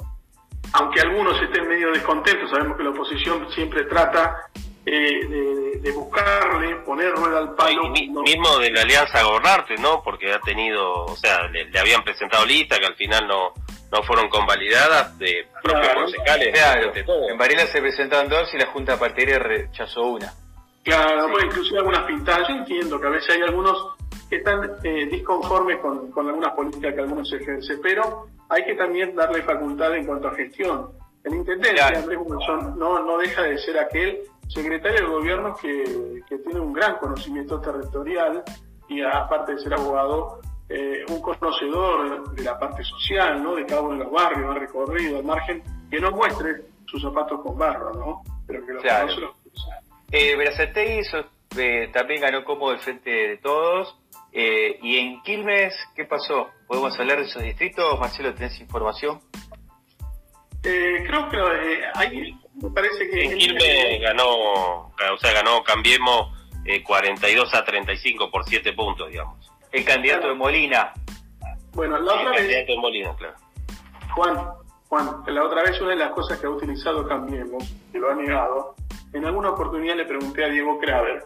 aunque 0.74 1.00
algunos 1.00 1.40
estén 1.42 1.66
medio 1.66 1.90
descontentos, 1.92 2.50
sabemos 2.50 2.76
que 2.76 2.84
la 2.84 2.90
oposición 2.90 3.50
siempre 3.52 3.84
trata 3.84 4.48
eh, 4.84 5.80
de, 5.80 5.90
buscarle, 5.92 6.76
ponerle 6.84 7.36
al 7.36 7.54
palo. 7.54 7.88
mismo 7.88 8.58
de 8.58 8.70
la 8.70 8.82
Alianza 8.82 9.22
Gobernarte, 9.22 9.76
¿no? 9.78 10.02
Porque 10.02 10.30
ha 10.32 10.40
tenido, 10.40 11.06
o 11.06 11.16
sea, 11.16 11.48
le, 11.48 11.66
habían 11.78 12.04
presentado 12.04 12.44
lista 12.44 12.78
que 12.78 12.86
al 12.86 12.94
final 12.94 13.26
no 13.26 13.52
no 13.92 14.02
fueron 14.02 14.28
convalidadas 14.28 15.16
de 15.16 15.46
propios 15.62 15.94
concejales. 15.94 16.52
Claro, 16.52 16.92
en 17.30 17.38
Varela 17.38 17.66
se 17.68 17.80
presentaron 17.80 18.28
dos 18.28 18.52
y 18.52 18.58
la 18.58 18.66
Junta 18.66 18.98
Partidaria 18.98 19.38
rechazó 19.38 20.02
una. 20.02 20.32
Claro, 20.82 21.28
bueno, 21.28 21.46
inclusive 21.46 21.78
algunas 21.78 22.02
pintadas. 22.02 22.48
Yo 22.48 22.56
entiendo 22.56 23.00
que 23.00 23.06
a 23.06 23.10
veces 23.10 23.30
hay 23.30 23.42
algunos 23.42 23.94
que 24.28 24.36
están 24.36 24.72
eh, 24.82 25.06
disconformes 25.06 25.78
con, 25.78 26.10
con 26.10 26.26
algunas 26.26 26.52
políticas 26.54 26.94
que 26.94 27.00
algunos 27.00 27.32
ejercen, 27.32 27.78
pero 27.80 28.26
hay 28.48 28.64
que 28.64 28.74
también 28.74 29.14
darle 29.14 29.42
facultad 29.42 29.94
en 29.94 30.06
cuanto 30.06 30.28
a 30.28 30.34
gestión. 30.34 30.90
El 31.24 31.34
intendente 31.34 31.80
Andrés 31.80 32.18
no, 32.76 33.02
no 33.02 33.18
deja 33.18 33.42
de 33.42 33.58
ser 33.58 33.78
aquel 33.78 34.20
secretario 34.48 35.00
del 35.00 35.10
gobierno 35.10 35.56
que, 35.60 35.84
tiene 36.28 36.60
un 36.60 36.72
gran 36.72 36.96
conocimiento 36.98 37.60
territorial 37.60 38.42
y 38.88 39.02
aparte 39.02 39.54
de 39.54 39.58
ser 39.58 39.74
abogado, 39.74 40.40
eh, 40.68 41.04
un 41.08 41.20
conocedor 41.20 42.32
de 42.34 42.44
la 42.44 42.58
parte 42.58 42.84
social, 42.84 43.42
¿no? 43.42 43.56
De 43.56 43.66
cada 43.66 43.80
uno 43.80 43.98
de 43.98 44.04
los 44.04 44.12
barrios, 44.12 44.54
ha 44.54 44.58
recorrido 44.58 45.18
al 45.18 45.24
margen, 45.24 45.62
que 45.90 45.98
no 45.98 46.12
muestre 46.12 46.62
sus 46.86 47.02
zapatos 47.02 47.40
con 47.40 47.58
barro, 47.58 47.92
¿no? 47.94 48.22
Pero 48.46 48.64
que 48.64 48.72
los 48.74 48.82
claro. 48.82 49.34
Eh, 50.12 50.36
eh, 51.56 51.90
también 51.92 52.20
ganó 52.20 52.44
como 52.44 52.70
el 52.70 52.78
frente 52.78 53.10
de 53.10 53.36
todos. 53.38 53.96
Eh, 54.38 54.78
y 54.82 54.98
en 54.98 55.22
Quilmes, 55.22 55.74
¿qué 55.94 56.04
pasó? 56.04 56.50
¿Podemos 56.66 56.98
hablar 57.00 57.16
de 57.16 57.24
esos 57.24 57.42
distritos? 57.42 57.98
Marcelo, 57.98 58.34
¿tenés 58.34 58.60
información? 58.60 59.18
Eh, 60.62 61.04
creo 61.06 61.30
que 61.30 61.38
eh, 61.38 61.80
hay, 61.94 62.38
me 62.60 62.68
parece 62.68 63.08
que... 63.08 63.24
En 63.24 63.38
Quilmes 63.38 64.02
ganó, 64.02 64.28
o 64.28 65.18
sea, 65.18 65.32
ganó 65.32 65.64
Cambiemos 65.64 66.36
42 66.84 67.54
a 67.54 67.64
35 67.64 68.30
por 68.30 68.44
7 68.44 68.74
puntos, 68.74 69.08
digamos. 69.08 69.50
El 69.72 69.86
candidato 69.86 70.28
de 70.28 70.34
Molina. 70.34 70.92
Bueno, 71.72 71.98
la 71.98 72.12
otra 72.12 72.30
el 72.32 72.36
candidato 72.36 72.72
de 72.72 72.78
Molina, 72.78 73.16
claro. 73.16 73.36
Juan, 74.14 74.50
Juan, 74.88 75.22
la 75.28 75.44
otra 75.44 75.62
vez 75.62 75.80
una 75.80 75.90
de 75.90 75.96
las 75.96 76.10
cosas 76.10 76.38
que 76.38 76.46
ha 76.46 76.50
utilizado 76.50 77.08
Cambiemos, 77.08 77.72
que 77.90 77.98
lo 77.98 78.10
ha 78.10 78.14
negado, 78.14 78.74
en 79.14 79.24
alguna 79.24 79.48
oportunidad 79.48 79.96
le 79.96 80.04
pregunté 80.04 80.44
a 80.44 80.48
Diego 80.48 80.78
Kraver, 80.78 81.24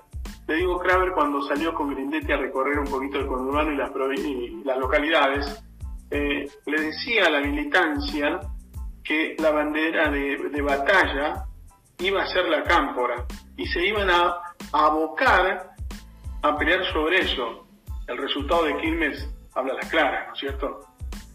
le 0.51 0.57
digo 0.57 0.81
Kramer 0.81 1.13
cuando 1.13 1.41
salió 1.43 1.73
con 1.73 1.95
Grindetti 1.95 2.33
a 2.33 2.37
recorrer 2.37 2.81
un 2.81 2.89
poquito 2.89 3.21
el 3.21 3.27
conurbano 3.29 3.71
y 3.71 3.77
las, 3.77 3.93
y 4.19 4.65
las 4.65 4.79
localidades, 4.79 5.63
eh, 6.11 6.45
le 6.67 6.81
decía 6.81 7.27
a 7.27 7.31
la 7.31 7.41
militancia 7.41 8.41
que 9.05 9.37
la 9.39 9.53
bandera 9.53 10.11
de, 10.11 10.61
batalla 10.61 11.45
iba 12.01 12.25
a 12.25 12.27
ser 12.27 12.49
la 12.49 12.65
cámpora 12.65 13.27
y 13.57 13.65
se 13.69 13.87
iban 13.87 14.11
a, 14.11 14.41
abocar 14.73 15.71
a 16.43 16.57
pelear 16.57 16.85
sobre 16.93 17.21
eso. 17.21 17.69
El 18.09 18.19
resultado 18.19 18.65
de 18.65 18.77
Quilmes 18.79 19.31
habla 19.55 19.75
las 19.75 19.89
claras, 19.89 20.27
¿no 20.27 20.35
es 20.35 20.41
cierto? 20.41 20.81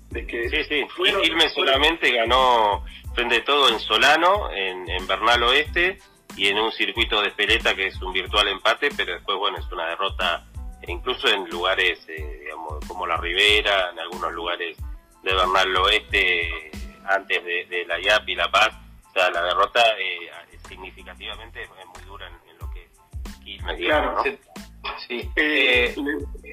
De 0.10 0.28
que 0.28 0.50
sí, 0.50 0.58
sí, 0.68 0.86
Quilmes 1.24 1.54
solamente 1.54 2.12
ganó 2.12 2.84
frente 3.14 3.38
a 3.38 3.46
todo 3.46 3.70
en 3.70 3.80
Solano, 3.80 4.52
en, 4.52 4.90
en 4.90 5.08
Bernal 5.08 5.42
Oeste 5.44 6.00
y 6.36 6.48
en 6.48 6.60
un 6.60 6.72
circuito 6.72 7.22
de 7.22 7.30
Espeleta 7.30 7.76
que 7.76 7.88
es 7.88 8.02
un 8.02 8.14
virtual 8.14 8.48
empate, 8.48 8.90
pero 8.96 9.14
después, 9.14 9.38
bueno, 9.38 9.58
es 9.58 9.72
una 9.72 9.88
derrota 9.88 10.46
incluso 10.88 11.28
en 11.28 11.50
lugares, 11.50 12.06
eh, 12.08 12.40
digamos, 12.44 12.86
como 12.88 13.08
la 13.08 13.18
Ribera, 13.18 13.90
en 13.92 14.00
algunos 14.00 14.32
lugares 14.34 14.78
de 15.24 15.34
Bernal 15.34 15.76
Oeste, 15.78 16.72
antes 17.06 17.44
de, 17.44 17.86
la 17.88 18.00
IAP 18.00 18.30
y 18.30 18.36
La 18.36 18.50
Paz, 18.52 18.70
o 19.10 19.14
sea, 19.14 19.30
la 19.32 19.44
derrota 19.44 19.82
eh, 20.00 20.30
significativamente 20.68 21.64
es 21.64 21.70
muy 21.70 22.04
dura 22.06 22.28
en, 22.28 22.58
lo 22.60 22.70
que 22.72 22.90
Quilmes, 23.44 23.78
Claro, 23.78 24.24
sí. 25.08 25.30
Eh, 25.36 25.96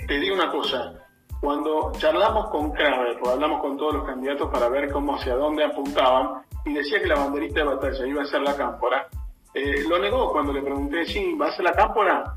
te 0.06 0.18
digo 0.18 0.34
una 0.34 0.50
cosa, 0.50 0.94
cuando 1.40 1.92
charlamos 1.98 2.50
con 2.50 2.72
Kramer, 2.72 3.18
o 3.22 3.30
hablamos 3.30 3.60
con 3.60 3.76
todos 3.76 3.94
los 3.94 4.04
candidatos 4.04 4.50
para 4.50 4.68
ver 4.68 4.90
cómo 4.90 5.16
hacia 5.16 5.34
dónde 5.34 5.64
apuntaban, 5.64 6.42
y 6.64 6.72
decía 6.72 7.00
que 7.00 7.08
la 7.08 7.16
banderita 7.16 7.60
de 7.60 7.66
batalla 7.66 8.06
iba 8.06 8.22
a 8.22 8.26
ser 8.26 8.42
la 8.42 8.56
cámpora, 8.56 9.08
eh, 9.54 9.85
lo 9.88 9.99
negó 9.99 10.32
cuando 10.32 10.52
le 10.52 10.62
pregunté, 10.62 11.04
si 11.04 11.35
¿va 11.35 11.49
a 11.49 11.56
ser 11.56 11.64
la 11.64 11.73
cámpora? 11.73 12.37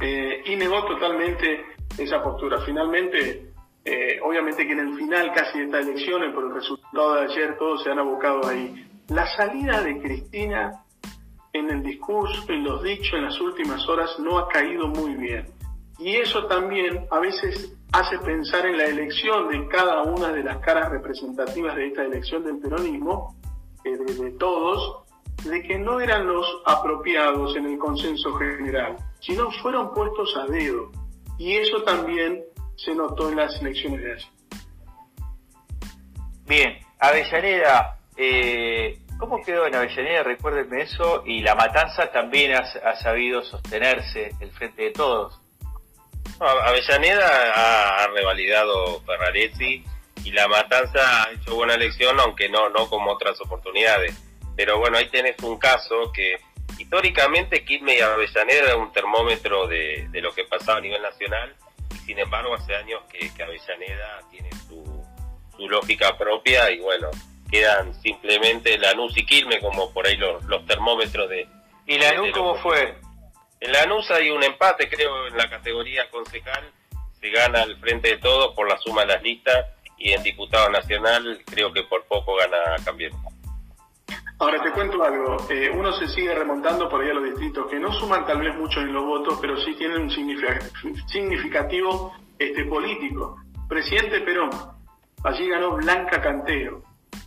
Eh, 0.00 0.42
y 0.46 0.56
negó 0.56 0.84
totalmente 0.84 1.64
esa 1.96 2.22
postura. 2.22 2.60
Finalmente, 2.60 3.52
eh, 3.84 4.18
obviamente 4.22 4.66
que 4.66 4.72
en 4.72 4.80
el 4.80 4.96
final 4.96 5.32
casi 5.32 5.58
de 5.58 5.64
esta 5.64 5.80
elección, 5.80 6.32
por 6.34 6.44
el 6.44 6.54
resultado 6.54 7.14
de 7.14 7.20
ayer, 7.22 7.56
todos 7.58 7.82
se 7.82 7.90
han 7.90 7.98
abocado 7.98 8.46
ahí. 8.46 8.86
La 9.08 9.26
salida 9.36 9.82
de 9.82 10.00
Cristina 10.00 10.84
en 11.52 11.70
el 11.70 11.82
discurso, 11.82 12.44
en 12.48 12.64
los 12.64 12.82
dichos, 12.82 13.14
en 13.14 13.24
las 13.24 13.40
últimas 13.40 13.88
horas, 13.88 14.18
no 14.18 14.38
ha 14.38 14.48
caído 14.48 14.88
muy 14.88 15.14
bien. 15.14 15.46
Y 15.98 16.16
eso 16.16 16.46
también 16.46 17.06
a 17.10 17.20
veces 17.20 17.76
hace 17.92 18.18
pensar 18.18 18.66
en 18.66 18.76
la 18.76 18.86
elección 18.86 19.48
de 19.48 19.68
cada 19.68 20.02
una 20.02 20.32
de 20.32 20.42
las 20.42 20.58
caras 20.58 20.90
representativas 20.90 21.76
de 21.76 21.86
esta 21.86 22.02
elección 22.02 22.42
del 22.42 22.58
peronismo, 22.58 23.36
de 23.84 24.32
todos, 24.38 25.03
de 25.44 25.62
que 25.62 25.78
no 25.78 26.00
eran 26.00 26.26
los 26.26 26.46
apropiados 26.64 27.54
en 27.56 27.66
el 27.66 27.78
consenso 27.78 28.34
general, 28.34 28.96
sino 29.20 29.50
fueron 29.62 29.92
puestos 29.92 30.34
a 30.36 30.46
dedo. 30.46 30.90
Y 31.38 31.56
eso 31.56 31.82
también 31.82 32.42
se 32.76 32.94
notó 32.94 33.28
en 33.28 33.36
las 33.36 33.60
elecciones 33.60 34.00
de 34.00 34.12
ayer. 34.12 34.28
Bien, 36.46 36.78
Avellaneda, 36.98 37.98
eh, 38.16 38.98
¿cómo 39.18 39.42
quedó 39.42 39.66
en 39.66 39.74
Avellaneda? 39.74 40.22
Recuérdenme 40.22 40.82
eso. 40.82 41.22
Y 41.26 41.40
la 41.40 41.54
matanza 41.54 42.10
también 42.10 42.54
ha, 42.54 42.96
sabido 42.96 43.42
sostenerse 43.42 44.30
el 44.40 44.50
frente 44.52 44.84
de 44.84 44.90
todos. 44.92 45.40
Avellaneda 46.40 48.02
ha, 48.02 48.06
revalidado 48.08 49.00
Ferraretti 49.02 49.84
y 50.24 50.32
la 50.32 50.48
matanza 50.48 51.00
ha 51.24 51.30
hecho 51.32 51.54
buena 51.54 51.74
elección, 51.74 52.18
aunque 52.18 52.48
no, 52.48 52.70
no 52.70 52.88
como 52.88 53.12
otras 53.12 53.40
oportunidades 53.40 54.23
pero 54.56 54.78
bueno, 54.78 54.98
ahí 54.98 55.08
tenés 55.08 55.36
un 55.42 55.58
caso 55.58 56.12
que 56.12 56.36
históricamente 56.78 57.64
Quilmes 57.64 57.98
y 57.98 58.00
Avellaneda 58.00 58.64
era 58.64 58.76
un 58.76 58.92
termómetro 58.92 59.66
de, 59.66 60.08
lo 60.12 60.32
que 60.32 60.44
pasaba 60.44 60.78
a 60.78 60.80
nivel 60.80 61.02
nacional, 61.02 61.54
y 61.94 61.98
sin 62.06 62.18
embargo 62.18 62.54
hace 62.54 62.74
años 62.74 63.02
que, 63.10 63.30
Avellaneda 63.42 64.20
tiene 64.30 64.50
su, 64.68 64.84
lógica 65.68 66.18
propia 66.18 66.70
y 66.70 66.80
bueno, 66.80 67.10
quedan 67.50 67.94
simplemente 68.02 68.76
Lanús 68.76 69.16
y 69.16 69.24
Quilmes 69.24 69.60
como 69.60 69.92
por 69.92 70.06
ahí 70.06 70.16
los, 70.16 70.66
termómetros 70.66 71.28
de... 71.30 71.48
¿Y 71.86 71.98
Lanús 71.98 72.32
cómo 72.32 72.56
fue? 72.56 72.94
En 73.60 73.72
Lanús 73.72 74.10
hay 74.10 74.30
un 74.30 74.42
empate, 74.42 74.88
creo, 74.90 75.28
en 75.28 75.36
la 75.36 75.48
categoría 75.48 76.10
concejal, 76.10 76.70
se 77.20 77.30
gana 77.30 77.62
al 77.62 77.78
frente 77.78 78.08
de 78.08 78.18
todos 78.18 78.54
por 78.54 78.68
la 78.68 78.76
suma 78.78 79.02
de 79.02 79.14
las 79.14 79.22
listas 79.22 79.66
y 79.96 80.12
en 80.12 80.22
diputado 80.22 80.68
nacional 80.68 81.40
creo 81.46 81.72
que 81.72 81.82
por 81.84 82.04
poco 82.04 82.36
gana 82.36 82.76
Cambiemos. 82.84 83.33
Ahora 84.44 84.62
te 84.62 84.72
cuento 84.72 85.02
algo, 85.02 85.38
eh, 85.48 85.70
uno 85.74 85.90
se 85.94 86.06
sigue 86.06 86.34
remontando 86.34 86.86
por 86.86 87.00
ahí 87.00 87.08
a 87.08 87.14
los 87.14 87.24
distritos 87.24 87.66
que 87.66 87.80
no 87.80 87.90
suman 87.94 88.26
tal 88.26 88.40
vez 88.42 88.54
mucho 88.54 88.78
en 88.82 88.92
los 88.92 89.02
votos, 89.02 89.38
pero 89.40 89.56
sí 89.56 89.74
tienen 89.74 90.02
un 90.02 90.10
significativo 91.08 92.12
este, 92.38 92.66
político. 92.66 93.38
Presidente 93.66 94.20
Perón, 94.20 94.50
allí 95.22 95.48
ganó 95.48 95.76
Blanca 95.76 96.20
Cantero, 96.20 96.82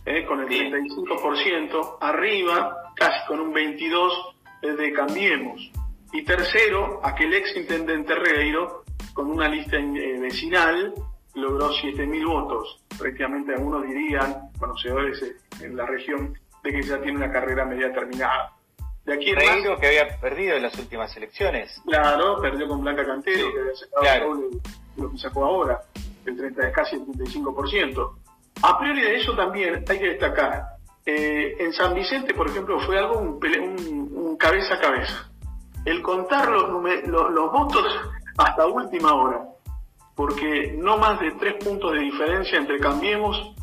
eh, 0.06 0.24
con 0.26 0.42
el 0.42 0.48
35%, 0.48 1.96
arriba 2.00 2.92
casi 2.94 3.26
con 3.26 3.40
un 3.40 3.52
22% 3.52 4.76
de 4.76 4.92
Cambiemos. 4.92 5.72
Y 6.12 6.22
tercero, 6.22 7.00
aquel 7.02 7.34
ex 7.34 7.56
intendente 7.56 8.14
Regueiro, 8.14 8.84
con 9.12 9.28
una 9.28 9.48
lista 9.48 9.76
eh, 9.76 10.20
vecinal, 10.20 10.94
logró 11.34 11.68
7.000 11.70 12.26
votos. 12.28 12.80
Prácticamente 12.96 13.54
algunos 13.54 13.84
dirían, 13.88 14.52
conocedores 14.56 15.20
en 15.60 15.76
la 15.76 15.84
región, 15.84 16.38
de 16.70 16.80
que 16.80 16.86
ya 16.86 17.00
tiene 17.00 17.16
una 17.18 17.32
carrera 17.32 17.64
media 17.64 17.92
terminada. 17.92 18.52
De 19.04 19.14
aquí 19.14 19.34
que 19.34 19.86
había 19.86 20.20
perdido 20.20 20.56
en 20.56 20.62
las 20.62 20.78
últimas 20.78 21.16
elecciones. 21.16 21.80
Claro, 21.86 22.40
perdió 22.42 22.68
con 22.68 22.82
Blanca 22.82 23.06
Cantero, 23.06 23.50
que 23.52 23.60
había 23.60 23.74
sacado 23.74 24.34
lo 24.96 25.10
que 25.10 25.18
sacó 25.18 25.44
ahora, 25.46 25.80
el 26.26 26.36
30, 26.36 26.72
casi 26.72 26.96
el 26.96 27.06
35%. 27.06 28.16
A 28.62 28.78
priori 28.78 29.00
de 29.00 29.16
eso 29.16 29.34
también 29.34 29.84
hay 29.88 29.98
que 29.98 30.08
destacar. 30.08 30.62
Eh, 31.06 31.56
en 31.58 31.72
San 31.72 31.94
Vicente, 31.94 32.34
por 32.34 32.50
ejemplo, 32.50 32.78
fue 32.80 32.98
algo 32.98 33.18
un, 33.18 33.40
un, 34.12 34.36
cabeza 34.36 34.74
a 34.74 34.80
cabeza. 34.80 35.30
El 35.86 36.02
contar 36.02 36.50
los, 36.50 36.68
los, 37.06 37.30
los 37.30 37.52
votos 37.52 37.86
hasta 38.36 38.66
última 38.66 39.14
hora, 39.14 39.42
porque 40.14 40.74
no 40.76 40.98
más 40.98 41.18
de 41.20 41.30
tres 41.32 41.64
puntos 41.64 41.92
de 41.92 42.00
diferencia 42.00 42.58
entre 42.58 42.78
Cambiemos 42.78 43.54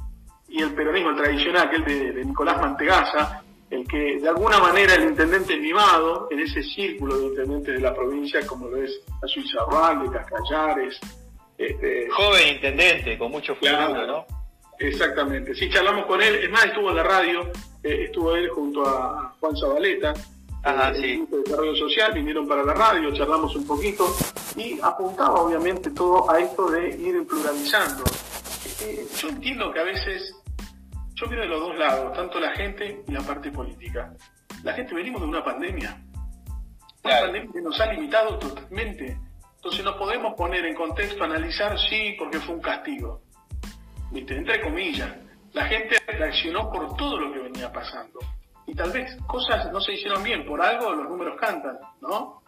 y 0.47 0.61
el 0.61 0.73
peronismo 0.73 1.15
tradicional, 1.15 1.67
aquel 1.67 1.85
de, 1.85 2.11
de 2.13 2.25
Nicolás 2.25 2.57
Mantegaza, 2.61 3.43
el 3.69 3.87
que 3.87 4.19
de 4.19 4.29
alguna 4.29 4.59
manera 4.59 4.95
el 4.95 5.03
intendente 5.03 5.57
mimado 5.57 6.27
en 6.31 6.39
ese 6.39 6.63
círculo 6.63 7.17
de 7.17 7.25
intendentes 7.27 7.75
de 7.75 7.81
la 7.81 7.93
provincia, 7.93 8.45
como 8.45 8.67
lo 8.67 8.77
es 8.77 9.01
la 9.21 9.27
Suiza 9.27 9.59
de 10.03 10.09
Cascallares. 10.11 10.99
Este, 11.57 12.09
Joven 12.09 12.55
intendente, 12.55 13.17
con 13.17 13.31
mucho 13.31 13.55
futuro, 13.55 14.05
¿no? 14.05 14.25
Exactamente. 14.77 15.55
Sí, 15.55 15.69
charlamos 15.69 16.05
con 16.05 16.21
él. 16.21 16.35
Es 16.35 16.51
más, 16.51 16.65
estuvo 16.65 16.89
en 16.89 16.97
la 16.97 17.03
radio, 17.03 17.49
eh, 17.81 18.03
estuvo 18.05 18.35
él 18.35 18.49
junto 18.49 18.85
a 18.85 19.33
Juan 19.39 19.55
Zabaleta, 19.55 20.13
Ajá, 20.63 20.91
eh, 20.91 20.95
sí. 20.95 21.27
de 21.29 21.37
desarrollo 21.39 21.75
social, 21.75 22.11
vinieron 22.13 22.47
para 22.47 22.63
la 22.63 22.73
radio, 22.73 23.13
charlamos 23.13 23.55
un 23.55 23.65
poquito 23.65 24.13
y 24.57 24.79
apuntaba 24.81 25.41
obviamente 25.41 25.91
todo 25.91 26.29
a 26.29 26.39
esto 26.39 26.69
de 26.69 26.89
ir 26.89 27.25
pluralizando 27.27 28.03
eh, 28.82 29.08
yo 29.17 29.29
entiendo 29.29 29.72
que 29.72 29.79
a 29.79 29.84
veces, 29.84 30.36
yo 31.13 31.27
miro 31.27 31.41
de 31.41 31.48
los 31.48 31.60
dos 31.60 31.77
lados, 31.77 32.13
tanto 32.13 32.39
la 32.39 32.51
gente 32.51 33.03
y 33.08 33.12
la 33.12 33.22
parte 33.22 33.51
política. 33.51 34.13
La 34.63 34.74
gente 34.74 34.94
venimos 34.96 35.22
de 35.22 35.27
una 35.27 35.44
pandemia, 35.44 35.98
una 37.03 37.20
pandemia 37.20 37.51
que 37.53 37.62
nos 37.62 37.79
ha 37.79 37.91
limitado 37.94 38.38
totalmente. 38.39 39.17
Entonces 39.55 39.84
no 39.84 39.98
podemos 39.98 40.34
poner 40.36 40.65
en 40.65 40.75
contexto, 40.75 41.24
analizar, 41.24 41.77
sí, 41.79 42.15
porque 42.20 42.39
fue 42.39 42.55
un 42.55 42.62
castigo. 42.62 43.22
¿Viste? 44.12 44.36
Entre 44.38 44.62
comillas. 44.62 45.12
La 45.53 45.65
gente 45.65 45.96
reaccionó 46.05 46.70
por 46.70 46.96
todo 46.98 47.20
lo 47.20 47.34
que 47.34 47.39
venía 47.39 47.72
pasando. 47.72 48.20
Y 48.67 48.75
tal 48.75 48.91
vez 48.91 49.15
cosas 49.27 49.72
no 49.72 49.79
se 49.79 49.94
hicieron 49.94 50.22
bien, 50.22 50.46
por 50.46 50.62
algo 50.62 50.91
los 50.91 51.10
números 51.10 51.39
cantan, 51.39 51.77
¿no? 52.01 52.41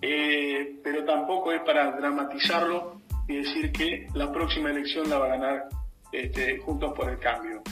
Eh, 0.00 0.80
pero 0.82 1.04
tampoco 1.04 1.52
es 1.52 1.60
para 1.62 1.92
dramatizarlo 1.92 3.01
y 3.32 3.42
decir 3.42 3.72
que 3.72 4.06
la 4.14 4.30
próxima 4.30 4.70
elección 4.70 5.08
la 5.08 5.18
va 5.18 5.26
a 5.26 5.36
ganar 5.36 5.68
este, 6.12 6.58
Juntos 6.58 6.92
por 6.94 7.10
el 7.10 7.18
Cambio. 7.18 7.62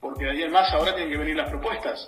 Porque 0.00 0.24
de 0.24 0.30
ahí 0.30 0.42
en 0.42 0.52
más 0.52 0.70
ahora 0.72 0.94
tienen 0.94 1.12
que 1.12 1.18
venir 1.18 1.36
las 1.36 1.48
propuestas, 1.48 2.06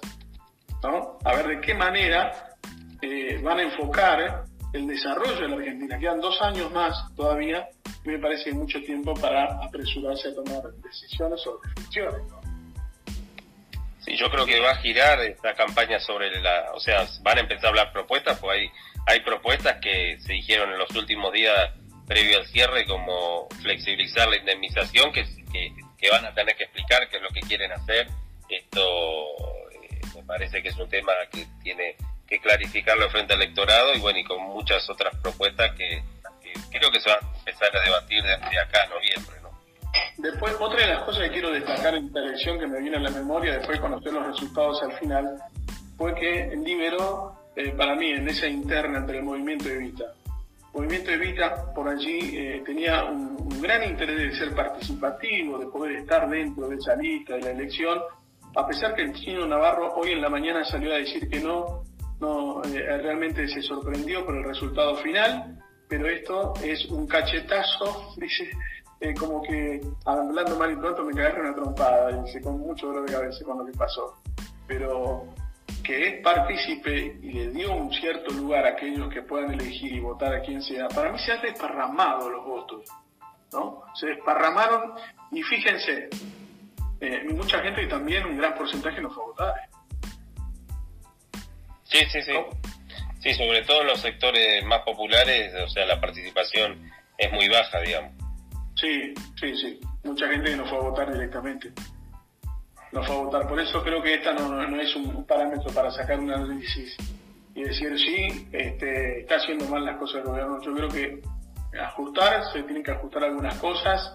¿no? 0.82 1.18
A 1.24 1.34
ver 1.36 1.46
de 1.48 1.60
qué 1.60 1.74
manera 1.74 2.54
eh, 3.00 3.40
van 3.42 3.58
a 3.58 3.62
enfocar 3.62 4.44
el 4.72 4.86
desarrollo 4.86 5.40
de 5.40 5.48
la 5.48 5.56
Argentina. 5.56 5.98
Quedan 5.98 6.20
dos 6.20 6.40
años 6.42 6.70
más 6.70 6.94
todavía 7.16 7.68
me 8.04 8.18
parece 8.18 8.52
mucho 8.52 8.80
tiempo 8.82 9.14
para 9.14 9.44
apresurarse 9.62 10.28
a 10.28 10.34
tomar 10.34 10.62
decisiones 10.82 11.46
o 11.46 11.60
definiciones, 11.62 12.22
¿no? 12.30 12.40
Sí, 14.00 14.16
yo 14.16 14.30
creo 14.30 14.46
que 14.46 14.60
va 14.60 14.70
a 14.70 14.76
girar 14.76 15.20
esta 15.20 15.54
campaña 15.54 16.00
sobre 16.00 16.40
la, 16.40 16.72
o 16.72 16.80
sea, 16.80 17.06
van 17.22 17.38
a 17.38 17.40
empezar 17.40 17.66
a 17.66 17.68
hablar 17.68 17.92
propuestas, 17.92 18.38
pues 18.38 18.58
hay, 18.58 18.70
hay 19.06 19.20
propuestas 19.20 19.78
que 19.82 20.18
se 20.20 20.32
dijeron 20.32 20.70
en 20.72 20.78
los 20.78 20.90
últimos 20.96 21.32
días 21.32 21.70
previo 22.08 22.38
al 22.38 22.46
cierre, 22.46 22.86
como 22.86 23.48
flexibilizar 23.62 24.28
la 24.28 24.38
indemnización, 24.38 25.12
que, 25.12 25.24
van 26.10 26.24
a 26.24 26.34
tener 26.34 26.56
que 26.56 26.64
explicar 26.64 27.08
qué 27.10 27.18
es 27.18 27.22
lo 27.22 27.28
que 27.28 27.40
quieren 27.40 27.70
hacer. 27.70 28.08
Esto 28.48 28.80
eh, 29.70 30.00
me 30.16 30.22
parece 30.22 30.62
que 30.62 30.70
es 30.70 30.76
un 30.78 30.88
tema 30.88 31.12
que 31.30 31.46
tiene 31.62 31.96
que 32.26 32.40
clarificarlo 32.40 33.10
frente 33.10 33.34
al 33.34 33.42
electorado 33.42 33.94
y 33.94 34.00
bueno, 34.00 34.18
y 34.18 34.24
con 34.24 34.42
muchas 34.42 34.88
otras 34.88 35.14
propuestas 35.16 35.74
que, 35.76 36.02
creo 36.70 36.90
que 36.90 37.00
se 37.00 37.10
van 37.10 37.18
a 37.22 37.38
empezar 37.38 37.76
a 37.76 37.80
debatir 37.80 38.22
desde 38.22 38.58
acá 38.58 38.84
a 38.84 38.86
noviembre. 38.88 39.36
¿no? 39.42 39.50
Después, 40.18 40.54
otra 40.58 40.80
de 40.80 40.94
las 40.94 41.02
cosas 41.04 41.24
que 41.24 41.30
quiero 41.30 41.50
destacar 41.50 41.94
en 41.94 42.06
esta 42.06 42.20
elección 42.20 42.58
que 42.58 42.66
me 42.66 42.80
viene 42.80 42.96
a 42.96 43.00
la 43.00 43.10
memoria, 43.10 43.52
después 43.52 43.78
de 43.78 43.82
conocer 43.82 44.12
los 44.12 44.26
resultados 44.26 44.82
al 44.82 44.92
final, 44.98 45.38
fue 45.96 46.14
que 46.14 46.54
liberó, 46.64 47.34
eh, 47.56 47.72
para 47.76 47.94
mí, 47.94 48.10
en 48.10 48.28
esa 48.28 48.46
interna 48.46 48.98
entre 48.98 49.18
el 49.18 49.24
movimiento 49.24 49.68
Evita. 49.68 50.04
El 50.04 50.17
movimiento 50.78 51.10
Evita 51.10 51.72
por 51.74 51.88
allí 51.88 52.36
eh, 52.36 52.62
tenía 52.64 53.04
un, 53.04 53.36
gran 53.60 53.82
interés 53.82 54.16
de 54.16 54.38
ser 54.38 54.54
participativo, 54.54 55.58
de 55.58 55.66
poder 55.66 55.96
estar 55.96 56.30
dentro 56.30 56.68
de 56.68 56.76
esa 56.76 56.94
lista 56.94 57.34
de 57.34 57.40
la 57.40 57.50
elección, 57.50 57.98
a 58.54 58.64
pesar 58.64 58.94
que 58.94 59.02
el 59.02 59.12
chino 59.14 59.44
Navarro 59.46 59.94
hoy 59.94 60.12
en 60.12 60.22
la 60.22 60.28
mañana 60.28 60.64
salió 60.64 60.94
a 60.94 60.98
decir 60.98 61.28
que 61.28 61.40
no, 61.40 61.82
no 62.20 62.62
eh, 62.62 62.98
realmente 62.98 63.48
se 63.48 63.60
sorprendió 63.62 64.24
por 64.24 64.36
el 64.36 64.44
resultado 64.44 64.94
final, 64.98 65.58
pero 65.88 66.06
esto 66.06 66.54
es 66.62 66.84
un 66.86 67.08
cachetazo, 67.08 68.14
dice, 68.16 68.48
como 69.18 69.42
que 69.42 69.80
hablando 70.04 70.56
mal 70.56 70.72
y 70.72 70.76
pronto 70.76 71.04
me 71.04 71.12
cagaron 71.12 71.46
una 71.46 71.54
trompada, 71.56 72.22
dice, 72.22 72.40
con 72.40 72.60
mucho 72.60 72.86
dolor 72.86 73.06
de 73.06 73.12
cabeza 73.12 73.44
con 73.44 73.58
lo 73.58 73.66
que 73.66 73.72
pasó. 73.72 74.14
Pero 74.68 75.26
que 75.82 76.08
es 76.08 76.22
partícipe 76.22 77.18
y 77.22 77.32
le 77.32 77.50
dio 77.50 77.72
un 77.72 77.92
cierto 77.92 78.32
lugar 78.32 78.66
a 78.66 78.70
aquellos 78.70 79.12
que 79.12 79.22
puedan 79.22 79.52
elegir 79.54 79.92
y 79.92 80.00
votar 80.00 80.34
a 80.34 80.42
quien 80.42 80.60
sea, 80.62 80.88
para 80.88 81.10
mí 81.10 81.18
se 81.18 81.32
han 81.32 81.40
desparramado 81.42 82.28
los 82.28 82.44
votos, 82.44 82.84
¿no? 83.52 83.84
Se 83.94 84.06
desparramaron 84.08 84.92
y 85.32 85.42
fíjense, 85.42 86.10
eh, 87.00 87.24
mucha 87.30 87.60
gente 87.60 87.82
y 87.82 87.88
también 87.88 88.26
un 88.26 88.36
gran 88.36 88.54
porcentaje 88.54 89.00
no 89.00 89.10
fue 89.10 89.22
a 89.22 89.26
votar. 89.26 89.54
Sí, 91.84 91.98
sí, 92.10 92.22
sí. 92.22 92.32
Sí, 93.20 93.34
sobre 93.34 93.62
todo 93.62 93.80
en 93.80 93.88
los 93.88 94.00
sectores 94.00 94.64
más 94.64 94.82
populares, 94.82 95.54
o 95.54 95.68
sea, 95.68 95.86
la 95.86 96.00
participación 96.00 96.90
es 97.16 97.32
muy 97.32 97.48
baja, 97.48 97.80
digamos. 97.80 98.12
Sí, 98.76 99.14
sí, 99.40 99.56
sí. 99.56 99.80
Mucha 100.04 100.28
gente 100.28 100.54
no 100.54 100.66
fue 100.66 100.78
a 100.78 100.82
votar 100.82 101.12
directamente 101.12 101.72
no 102.92 103.02
fue 103.02 103.16
a 103.16 103.18
votar. 103.18 103.48
Por 103.48 103.60
eso 103.60 103.82
creo 103.82 104.02
que 104.02 104.14
esta 104.14 104.32
no, 104.32 104.80
es 104.80 104.94
un 104.96 105.24
parámetro 105.24 105.72
para 105.72 105.90
sacar 105.90 106.18
un 106.18 106.30
análisis 106.30 106.96
y 107.54 107.62
decir, 107.62 107.98
sí, 107.98 108.48
este, 108.52 109.20
está 109.20 109.36
haciendo 109.36 109.66
mal 109.66 109.84
las 109.84 109.96
cosas 109.96 110.22
del 110.22 110.24
gobierno. 110.24 110.60
Yo 110.62 110.74
creo 110.74 110.88
que 110.88 111.22
ajustar, 111.78 112.44
se 112.52 112.62
tienen 112.62 112.82
que 112.82 112.92
ajustar 112.92 113.24
algunas 113.24 113.58
cosas. 113.58 114.14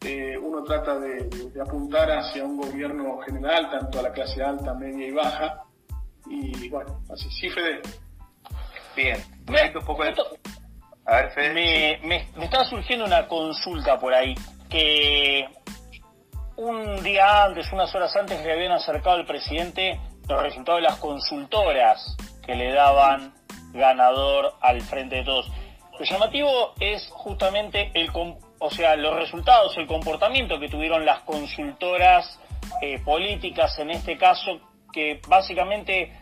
Eh, 0.00 0.38
uno 0.38 0.62
trata 0.62 0.98
de, 0.98 1.28
apuntar 1.60 2.10
hacia 2.10 2.44
un 2.44 2.56
gobierno 2.56 3.18
general, 3.18 3.68
tanto 3.70 3.98
a 3.98 4.02
la 4.02 4.12
clase 4.12 4.42
alta, 4.42 4.74
media 4.74 5.08
y 5.08 5.10
baja. 5.10 5.64
Y 6.30 6.68
bueno, 6.68 7.02
así 7.12 7.28
sí, 7.30 7.50
Fede. 7.50 7.80
Bien, 8.94 9.16
un 9.74 9.84
poco 9.84 10.04
de... 10.04 10.14
A 11.04 11.16
ver, 11.16 11.30
Fede. 11.30 11.54
Me, 11.54 12.08
me, 12.08 12.28
me 12.36 12.44
está 12.44 12.64
surgiendo 12.64 13.04
una 13.04 13.26
consulta 13.26 13.98
por 13.98 14.12
ahí, 14.14 14.34
que 14.68 15.48
un 16.58 17.04
día 17.04 17.44
antes, 17.44 17.72
unas 17.72 17.94
horas 17.94 18.14
antes, 18.16 18.44
le 18.44 18.52
habían 18.52 18.72
acercado 18.72 19.16
al 19.16 19.24
presidente 19.24 20.00
los 20.28 20.42
resultados 20.42 20.82
de 20.82 20.88
las 20.88 20.98
consultoras 20.98 22.16
que 22.44 22.56
le 22.56 22.72
daban 22.72 23.32
ganador 23.72 24.54
al 24.60 24.80
frente 24.82 25.16
de 25.16 25.24
todos. 25.24 25.48
Lo 25.98 26.04
llamativo 26.04 26.74
es 26.80 27.08
justamente 27.10 27.92
el, 27.94 28.10
o 28.58 28.70
sea, 28.70 28.96
los 28.96 29.14
resultados, 29.14 29.76
el 29.76 29.86
comportamiento 29.86 30.58
que 30.58 30.68
tuvieron 30.68 31.04
las 31.06 31.20
consultoras 31.20 32.40
eh, 32.82 32.98
políticas 33.04 33.78
en 33.78 33.90
este 33.90 34.18
caso, 34.18 34.60
que 34.92 35.20
básicamente 35.28 36.12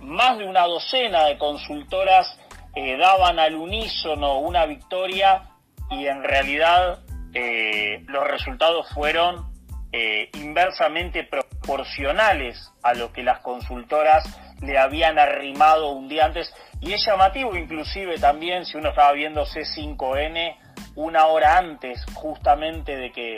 más 0.00 0.38
de 0.38 0.44
una 0.44 0.66
docena 0.66 1.26
de 1.26 1.38
consultoras 1.38 2.36
eh, 2.74 2.96
daban 2.96 3.38
al 3.38 3.54
unísono 3.54 4.38
una 4.40 4.66
victoria 4.66 5.42
y 5.90 6.06
en 6.06 6.24
realidad 6.24 6.98
eh, 7.32 8.02
los 8.08 8.26
resultados 8.26 8.88
fueron 8.92 9.53
eh, 9.96 10.28
inversamente 10.34 11.22
proporcionales 11.22 12.72
a 12.82 12.94
lo 12.94 13.12
que 13.12 13.22
las 13.22 13.38
consultoras 13.38 14.24
le 14.60 14.76
habían 14.76 15.20
arrimado 15.20 15.90
un 15.90 16.08
día 16.08 16.24
antes. 16.24 16.52
Y 16.80 16.94
es 16.94 17.06
llamativo 17.06 17.54
inclusive 17.54 18.18
también 18.18 18.66
si 18.66 18.76
uno 18.76 18.88
estaba 18.88 19.12
viendo 19.12 19.46
C5N 19.46 20.56
una 20.96 21.26
hora 21.26 21.58
antes 21.58 22.04
justamente 22.12 22.96
de 22.96 23.12
que 23.12 23.36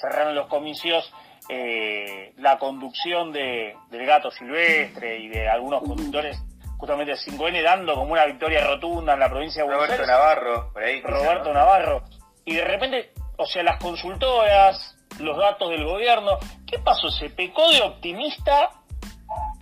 cerraran 0.00 0.34
los 0.34 0.48
comicios, 0.48 1.12
eh, 1.48 2.32
la 2.36 2.58
conducción 2.58 3.30
de, 3.30 3.76
del 3.92 4.04
gato 4.04 4.32
silvestre 4.32 5.20
y 5.20 5.28
de 5.28 5.48
algunos 5.48 5.82
conductores 5.82 6.36
justamente 6.78 7.12
de 7.12 7.18
5N 7.18 7.62
dando 7.62 7.94
como 7.94 8.12
una 8.12 8.26
victoria 8.26 8.66
rotunda 8.66 9.14
en 9.14 9.20
la 9.20 9.30
provincia 9.30 9.62
de 9.62 9.68
Buenos 9.68 9.86
Roberto 9.86 10.06
Navarro, 10.06 10.72
por 10.72 10.82
ahí. 10.82 11.00
Roberto 11.00 11.52
Navarro. 11.52 12.02
Y 12.44 12.56
de 12.56 12.64
repente, 12.64 13.12
o 13.36 13.46
sea, 13.46 13.62
las 13.62 13.76
consultoras, 13.80 14.98
los 15.20 15.36
datos 15.36 15.70
del 15.70 15.84
gobierno. 15.84 16.38
¿Qué 16.66 16.78
pasó? 16.78 17.08
¿Se 17.10 17.30
pecó 17.30 17.70
de 17.70 17.82
optimista? 17.82 18.70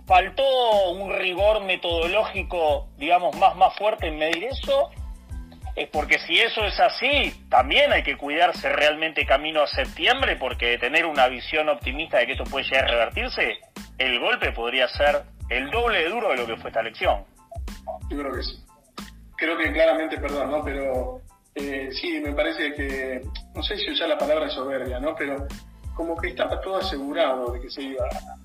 ¿Faltó 0.05 0.91
un 0.91 1.13
rigor 1.13 1.63
metodológico, 1.63 2.87
digamos, 2.97 3.35
más, 3.37 3.55
más 3.55 3.75
fuerte 3.75 4.07
en 4.07 4.17
medir 4.17 4.45
eso? 4.45 4.89
Es 5.75 5.87
porque 5.89 6.19
si 6.19 6.37
eso 6.37 6.65
es 6.65 6.77
así, 6.79 7.33
también 7.49 7.93
hay 7.93 8.03
que 8.03 8.17
cuidarse 8.17 8.69
realmente 8.69 9.25
camino 9.25 9.61
a 9.61 9.67
septiembre, 9.67 10.35
porque 10.35 10.77
tener 10.77 11.05
una 11.05 11.27
visión 11.27 11.69
optimista 11.69 12.17
de 12.17 12.25
que 12.25 12.31
esto 12.33 12.43
puede 12.43 12.65
llegar 12.65 12.85
a 12.85 12.91
revertirse, 12.91 13.59
el 13.97 14.19
golpe 14.19 14.51
podría 14.51 14.87
ser 14.89 15.23
el 15.49 15.69
doble 15.69 15.99
de 15.99 16.09
duro 16.09 16.29
de 16.29 16.37
lo 16.37 16.45
que 16.45 16.57
fue 16.57 16.69
esta 16.69 16.81
elección. 16.81 17.23
Yo 18.09 18.17
creo 18.17 18.33
que 18.33 18.43
sí. 18.43 18.65
Creo 19.37 19.57
que 19.57 19.71
claramente, 19.71 20.17
perdón, 20.17 20.51
¿no? 20.51 20.63
Pero 20.63 21.21
eh, 21.55 21.89
sí, 21.91 22.19
me 22.19 22.33
parece 22.33 22.73
que, 22.73 23.21
no 23.53 23.61
sé 23.63 23.77
si 23.77 23.91
usar 23.91 24.07
la 24.09 24.17
palabra 24.17 24.49
soberbia, 24.49 24.99
¿no? 24.99 25.15
Pero 25.15 25.47
como 25.95 26.15
que 26.17 26.29
estaba 26.29 26.61
todo 26.61 26.77
asegurado 26.77 27.51
de 27.51 27.61
que 27.61 27.69
se 27.69 27.83
iba 27.83 28.05
a... 28.05 28.37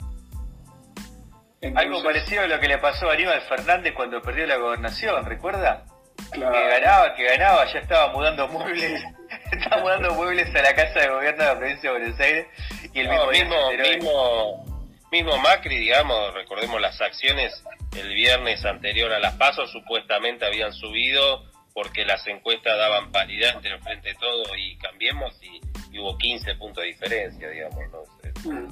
Algo 1.81 2.03
parecido 2.03 2.43
a 2.43 2.47
lo 2.47 2.61
que 2.61 2.69
le 2.69 2.79
pasó 2.79 3.09
a 3.09 3.15
Aníbal 3.15 3.41
Fernández 3.43 3.95
cuando 3.95 4.21
perdió 4.23 4.47
la 4.47 4.57
gobernación, 4.57 5.25
¿recuerda? 5.25 5.85
Que 6.33 6.41
ganaba, 6.41 7.15
que 7.15 7.25
ganaba, 7.25 7.65
ya 7.73 7.79
estaba 7.79 8.13
mudando 8.13 8.49
muebles, 8.49 9.03
estaba 9.53 9.83
mudando 9.83 10.15
muebles 10.15 10.55
a 10.55 10.63
la 10.63 10.75
casa 10.75 11.01
de 11.01 11.09
gobierno 11.09 11.43
de 11.43 11.49
la 11.49 11.59
provincia 11.59 11.93
de 11.93 11.99
Buenos 11.99 12.21
Aires 12.21 12.47
y 12.93 13.01
el 13.01 13.09
mismo, 13.09 13.71
mismo, 13.71 14.65
mismo, 15.11 15.39
Macri, 15.39 15.77
digamos, 15.79 16.35
recordemos 16.35 16.81
las 16.81 17.01
acciones 17.01 17.63
el 17.97 18.13
viernes 18.15 18.65
anterior 18.65 19.13
a 19.13 19.19
las 19.19 19.35
pasos 19.35 19.71
supuestamente 19.71 20.45
habían 20.45 20.73
subido 20.73 21.45
porque 21.77 22.07
las 22.07 22.27
encuestas 22.27 22.75
daban 22.75 23.13
paridad 23.13 23.57
entre 23.57 23.75
el 23.75 23.83
Frente 23.83 24.15
Todo 24.19 24.45
y 24.57 24.79
Cambiemos 24.79 25.39
y, 25.43 25.61
hubo 25.99 26.17
15 26.17 26.55
puntos 26.55 26.83
de 26.83 26.89
diferencia, 26.89 27.51
digamos. 27.51 27.79
¿no? 27.93 28.51
Mm. 28.51 28.69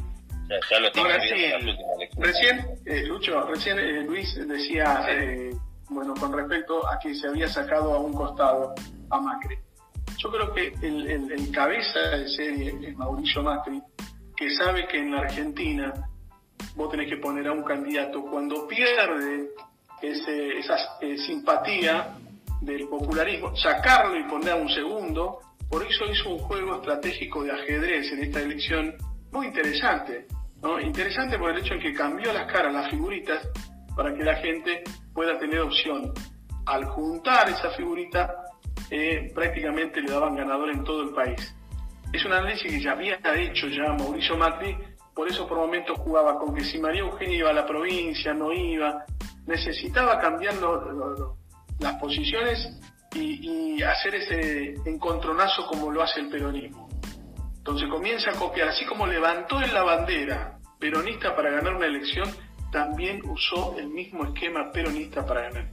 Ya, 0.70 0.80
lo 0.80 0.90
tiene 0.92 1.18
recién, 1.18 1.78
recién 2.16 2.66
eh, 2.86 3.02
Lucho, 3.06 3.42
recién 3.42 3.78
eh, 3.78 4.04
Luis 4.04 4.34
decía, 4.46 5.06
eh, 5.10 5.50
bueno, 5.90 6.14
con 6.14 6.32
respecto 6.32 6.86
a 6.86 6.98
que 6.98 7.14
se 7.14 7.28
había 7.28 7.48
sacado 7.48 7.94
a 7.94 7.98
un 7.98 8.14
costado 8.14 8.74
a 9.10 9.20
Macri. 9.20 9.58
Yo 10.18 10.30
creo 10.30 10.54
que 10.54 10.72
el, 10.82 11.30
el, 11.30 11.50
cabeza 11.50 11.98
de 12.00 12.28
serie 12.28 12.74
es 12.88 12.96
Mauricio 12.96 13.42
Macri, 13.42 13.82
que 14.34 14.54
sabe 14.54 14.86
que 14.86 14.98
en 14.98 15.12
la 15.12 15.20
Argentina 15.20 15.92
vos 16.74 16.90
tenés 16.90 17.08
que 17.08 17.18
poner 17.18 17.48
a 17.48 17.52
un 17.52 17.64
candidato 17.64 18.22
cuando 18.22 18.66
pierde 18.66 19.50
ese, 20.02 20.58
esa 20.58 20.76
simpatía 21.26 22.18
del 22.64 22.88
popularismo, 22.88 23.54
sacarlo 23.56 24.18
y 24.18 24.24
poner 24.24 24.50
a 24.50 24.56
un 24.56 24.68
segundo. 24.68 25.40
Por 25.68 25.82
eso 25.82 26.04
hizo 26.10 26.30
un 26.30 26.38
juego 26.38 26.76
estratégico 26.76 27.44
de 27.44 27.52
ajedrez 27.52 28.12
en 28.12 28.24
esta 28.24 28.40
elección 28.40 28.94
muy 29.32 29.46
interesante. 29.46 30.26
¿no? 30.62 30.80
Interesante 30.80 31.38
por 31.38 31.50
el 31.50 31.58
hecho 31.58 31.74
en 31.74 31.80
que 31.80 31.92
cambió 31.92 32.32
las 32.32 32.50
caras, 32.50 32.72
las 32.72 32.90
figuritas, 32.90 33.46
para 33.96 34.14
que 34.14 34.24
la 34.24 34.36
gente 34.36 34.82
pueda 35.12 35.38
tener 35.38 35.60
opción. 35.60 36.12
Al 36.66 36.84
juntar 36.86 37.48
esa 37.48 37.70
figurita, 37.70 38.34
eh, 38.90 39.30
prácticamente 39.34 40.00
le 40.00 40.10
daban 40.10 40.36
ganador 40.36 40.70
en 40.70 40.84
todo 40.84 41.02
el 41.02 41.10
país. 41.10 41.54
Es 42.12 42.24
un 42.24 42.32
análisis 42.32 42.70
que 42.70 42.80
ya 42.80 42.92
había 42.92 43.18
hecho 43.34 43.66
ya 43.68 43.92
Mauricio 43.92 44.36
Macri, 44.36 44.76
por 45.14 45.28
eso 45.28 45.46
por 45.46 45.58
momentos 45.58 45.98
jugaba 45.98 46.38
con 46.38 46.54
que 46.54 46.64
si 46.64 46.78
María 46.78 47.02
Eugenia 47.02 47.38
iba 47.38 47.50
a 47.50 47.54
la 47.54 47.66
provincia, 47.66 48.32
no 48.32 48.52
iba, 48.52 49.04
necesitaba 49.46 50.18
cambiar 50.20 50.54
los 50.56 50.84
las 51.78 51.94
posiciones 51.94 52.68
y, 53.14 53.82
hacer 53.82 54.14
ese 54.14 54.74
encontronazo 54.86 55.66
como 55.66 55.90
lo 55.90 56.02
hace 56.02 56.20
el 56.20 56.28
peronismo. 56.28 56.88
Entonces 57.58 57.88
comienza 57.88 58.30
a 58.30 58.34
copiar, 58.34 58.68
así 58.68 58.84
como 58.86 59.06
levantó 59.06 59.60
en 59.60 59.72
la 59.72 59.82
bandera 59.82 60.58
peronista 60.78 61.34
para 61.34 61.50
ganar 61.50 61.74
una 61.74 61.86
elección, 61.86 62.28
también 62.72 63.20
usó 63.28 63.76
el 63.78 63.88
mismo 63.88 64.24
esquema 64.24 64.70
peronista 64.72 65.24
para 65.24 65.42
ganar. 65.42 65.68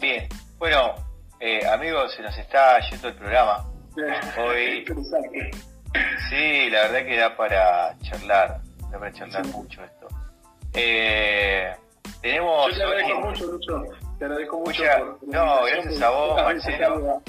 Bien, 0.00 0.28
bueno, 0.58 0.94
eh, 1.40 1.66
amigos, 1.66 2.14
se 2.14 2.22
nos 2.22 2.36
está 2.38 2.78
yendo 2.88 3.08
el 3.08 3.14
programa. 3.14 3.64
Hoy, 4.38 4.84
sí, 6.30 6.70
la 6.70 6.82
verdad 6.82 7.06
que 7.06 7.16
da 7.16 7.36
para 7.36 7.98
charlar, 8.00 8.60
da 8.90 8.98
para 8.98 9.12
charlar 9.12 9.46
mucho 9.46 9.82
esto. 9.82 10.08
Eh, 10.74 11.74
tenemos. 12.20 12.70
Yo 12.72 12.76
te 12.76 12.82
agradezco 12.84 13.20
mucho, 13.20 13.46
Lucho. 13.46 14.07
Te 14.18 14.24
agradezco 14.24 14.58
mucho. 14.58 14.82
no, 15.22 15.64
gracias 15.64 16.02
a 16.02 16.10
vos, 16.10 16.42
Marcelo. 16.42 17.22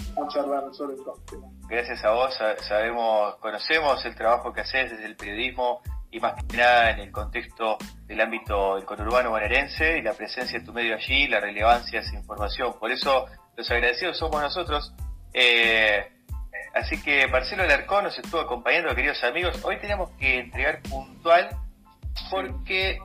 Gracias 1.67 2.03
a 2.03 2.11
vos, 2.11 2.39
sabemos, 2.67 3.35
conocemos 3.35 4.03
el 4.05 4.15
trabajo 4.15 4.51
que 4.51 4.61
haces 4.61 4.91
desde 4.91 5.05
el 5.05 5.15
periodismo 5.15 5.81
y 6.11 6.19
más 6.19 6.43
que 6.45 6.57
nada 6.57 6.89
en 6.89 6.99
el 6.99 7.11
contexto 7.11 7.77
del 8.07 8.19
ámbito 8.21 8.75
del 8.75 8.85
conurbano 8.85 9.29
bonaerense 9.29 9.99
y 9.99 10.01
la 10.01 10.13
presencia 10.13 10.59
de 10.59 10.65
tu 10.65 10.73
medio 10.73 10.95
allí, 10.95 11.27
la 11.27 11.39
relevancia 11.39 11.99
de 11.99 12.07
esa 12.07 12.15
información. 12.15 12.73
Por 12.79 12.91
eso 12.91 13.27
los 13.55 13.69
agradecidos 13.69 14.17
somos 14.17 14.41
nosotros. 14.41 14.91
Eh, 15.33 16.11
así 16.73 16.99
que 17.03 17.27
Marcelo 17.27 17.61
Alarcón 17.63 18.05
nos 18.05 18.17
estuvo 18.17 18.41
acompañando, 18.41 18.95
queridos 18.95 19.23
amigos. 19.23 19.63
Hoy 19.63 19.77
tenemos 19.79 20.09
que 20.17 20.39
entregar 20.39 20.81
puntual 20.81 21.49
porque 22.31 22.99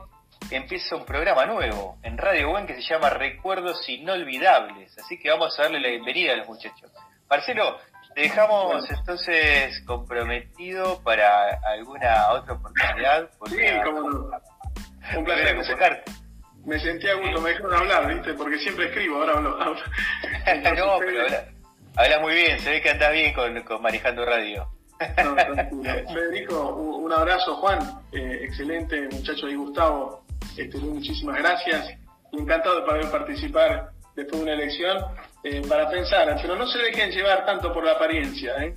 empieza 0.51 0.95
un 0.95 1.05
programa 1.05 1.45
nuevo 1.45 1.97
en 2.03 2.17
Radio 2.17 2.49
Buen 2.49 2.67
que 2.67 2.75
se 2.75 2.81
llama 2.81 3.09
Recuerdos 3.09 3.87
Inolvidables. 3.89 4.97
Así 4.97 5.19
que 5.19 5.29
vamos 5.29 5.57
a 5.59 5.63
darle 5.63 5.79
la 5.79 5.89
bienvenida 5.89 6.33
a 6.33 6.37
los 6.37 6.47
muchachos. 6.47 6.91
Marcelo, 7.29 7.77
te 8.13 8.21
dejamos 8.21 8.89
entonces 8.89 9.81
comprometido 9.85 11.01
para 11.03 11.59
alguna 11.65 12.31
otra 12.31 12.53
oportunidad. 12.53 13.29
Sí, 13.47 13.57
como 13.83 14.09
no. 14.09 14.29
Un 15.17 15.23
placer. 15.23 16.03
Me 16.65 16.79
sentía 16.79 17.11
a 17.11 17.15
gusto, 17.15 17.41
me 17.41 17.49
dejaron 17.49 17.73
hablar, 17.75 18.07
¿viste? 18.07 18.33
Porque 18.33 18.57
siempre 18.57 18.87
escribo, 18.87 19.17
ahora 19.17 19.33
hablo. 19.33 19.57
no, 19.65 20.97
pero 20.99 21.27
habla, 21.95 22.19
muy 22.19 22.33
bien, 22.33 22.59
se 22.59 22.71
ve 22.71 22.81
que 22.81 22.89
andas 22.89 23.11
bien 23.11 23.33
con, 23.33 23.61
con 23.61 23.81
manejando 23.83 24.25
radio. 24.25 24.67
Federico, 26.13 26.75
un, 26.75 27.11
abrazo, 27.11 27.55
Juan, 27.55 27.79
eh, 28.11 28.39
excelente 28.43 29.07
muchacho 29.11 29.47
y 29.47 29.55
Gustavo, 29.55 30.24
este, 30.57 30.77
muchísimas 30.77 31.37
gracias 31.37 31.97
encantado 32.31 32.81
de 32.81 32.85
poder 32.85 33.11
participar 33.11 33.89
después 34.15 34.37
de 34.37 34.43
una 34.43 34.53
elección 34.53 35.05
eh, 35.43 35.61
para 35.67 35.89
pensar, 35.89 36.37
pero 36.41 36.55
no 36.55 36.67
se 36.67 36.79
dejen 36.79 37.11
llevar 37.11 37.45
tanto 37.45 37.73
por 37.73 37.83
la 37.83 37.93
apariencia. 37.93 38.55
¿eh? 38.57 38.73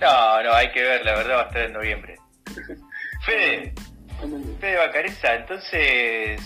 No, 0.00 0.42
no, 0.42 0.52
hay 0.52 0.70
que 0.70 0.82
ver, 0.82 1.04
la 1.04 1.14
verdad 1.16 1.36
va 1.36 1.42
a 1.42 1.46
estar 1.46 1.62
en 1.62 1.72
noviembre. 1.72 2.16
Fede, 3.24 3.74
Fede 4.60 4.76
Bacareza, 4.76 5.34
entonces 5.34 6.40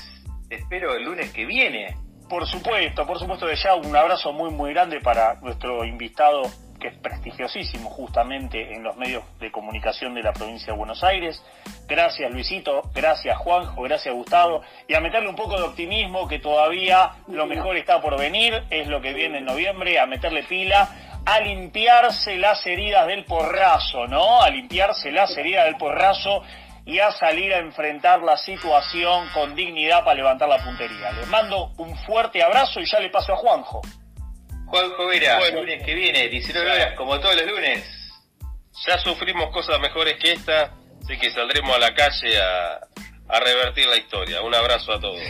espero 0.48 0.94
el 0.94 1.04
lunes 1.04 1.30
que 1.32 1.44
viene. 1.44 1.96
Por 2.28 2.46
supuesto, 2.46 3.06
por 3.06 3.18
supuesto 3.18 3.46
de 3.46 3.56
ya 3.56 3.74
un 3.74 3.94
abrazo 3.94 4.32
muy 4.32 4.50
muy 4.50 4.72
grande 4.72 5.00
para 5.00 5.34
nuestro 5.40 5.84
invitado 5.84 6.42
que 6.80 6.88
es 6.88 6.96
prestigiosísimo 6.96 7.90
justamente 7.90 8.74
en 8.74 8.82
los 8.82 8.96
medios 8.96 9.22
de 9.38 9.52
comunicación 9.52 10.14
de 10.14 10.22
la 10.22 10.32
provincia 10.32 10.72
de 10.72 10.78
Buenos 10.78 11.04
Aires. 11.04 11.42
Gracias 11.86 12.30
Luisito, 12.30 12.82
gracias 12.94 13.36
Juanjo, 13.38 13.82
gracias 13.82 14.14
Gustavo. 14.14 14.62
Y 14.88 14.94
a 14.94 15.00
meterle 15.00 15.28
un 15.28 15.36
poco 15.36 15.56
de 15.56 15.62
optimismo 15.62 16.26
que 16.26 16.38
todavía 16.40 17.12
lo 17.28 17.46
mejor 17.46 17.76
está 17.76 18.00
por 18.00 18.18
venir, 18.18 18.64
es 18.70 18.88
lo 18.88 19.00
que 19.00 19.12
viene 19.12 19.38
en 19.38 19.44
noviembre, 19.44 20.00
a 20.00 20.06
meterle 20.06 20.42
pila, 20.44 20.88
a 21.24 21.40
limpiarse 21.40 22.36
las 22.38 22.66
heridas 22.66 23.06
del 23.06 23.24
porrazo, 23.24 24.06
¿no? 24.06 24.42
A 24.42 24.50
limpiarse 24.50 25.12
las 25.12 25.36
heridas 25.36 25.66
del 25.66 25.76
porrazo 25.76 26.42
y 26.86 26.98
a 26.98 27.10
salir 27.12 27.52
a 27.52 27.58
enfrentar 27.58 28.22
la 28.22 28.36
situación 28.36 29.28
con 29.34 29.54
dignidad 29.54 30.02
para 30.02 30.16
levantar 30.16 30.48
la 30.48 30.58
puntería. 30.58 31.12
Les 31.12 31.28
mando 31.28 31.72
un 31.76 31.94
fuerte 31.98 32.42
abrazo 32.42 32.80
y 32.80 32.86
ya 32.86 32.98
le 32.98 33.10
paso 33.10 33.34
a 33.34 33.36
Juanjo. 33.36 33.82
Juanjo 34.70 35.06
Vera, 35.06 35.38
el 35.48 35.54
lunes 35.56 35.82
que 35.84 35.94
viene, 35.94 36.28
19 36.28 36.70
horas, 36.70 36.94
como 36.94 37.18
todos 37.18 37.34
los 37.34 37.46
lunes. 37.50 37.84
Ya 38.86 38.98
sufrimos 38.98 39.50
cosas 39.50 39.80
mejores 39.80 40.16
que 40.18 40.32
esta, 40.32 40.72
así 41.02 41.18
que 41.18 41.28
saldremos 41.32 41.74
a 41.74 41.80
la 41.80 41.92
calle 41.92 42.40
a, 42.40 42.78
a 43.28 43.40
revertir 43.40 43.88
la 43.88 43.96
historia. 43.96 44.40
Un 44.42 44.54
abrazo 44.54 44.92
a 44.92 45.00
todos. 45.00 45.20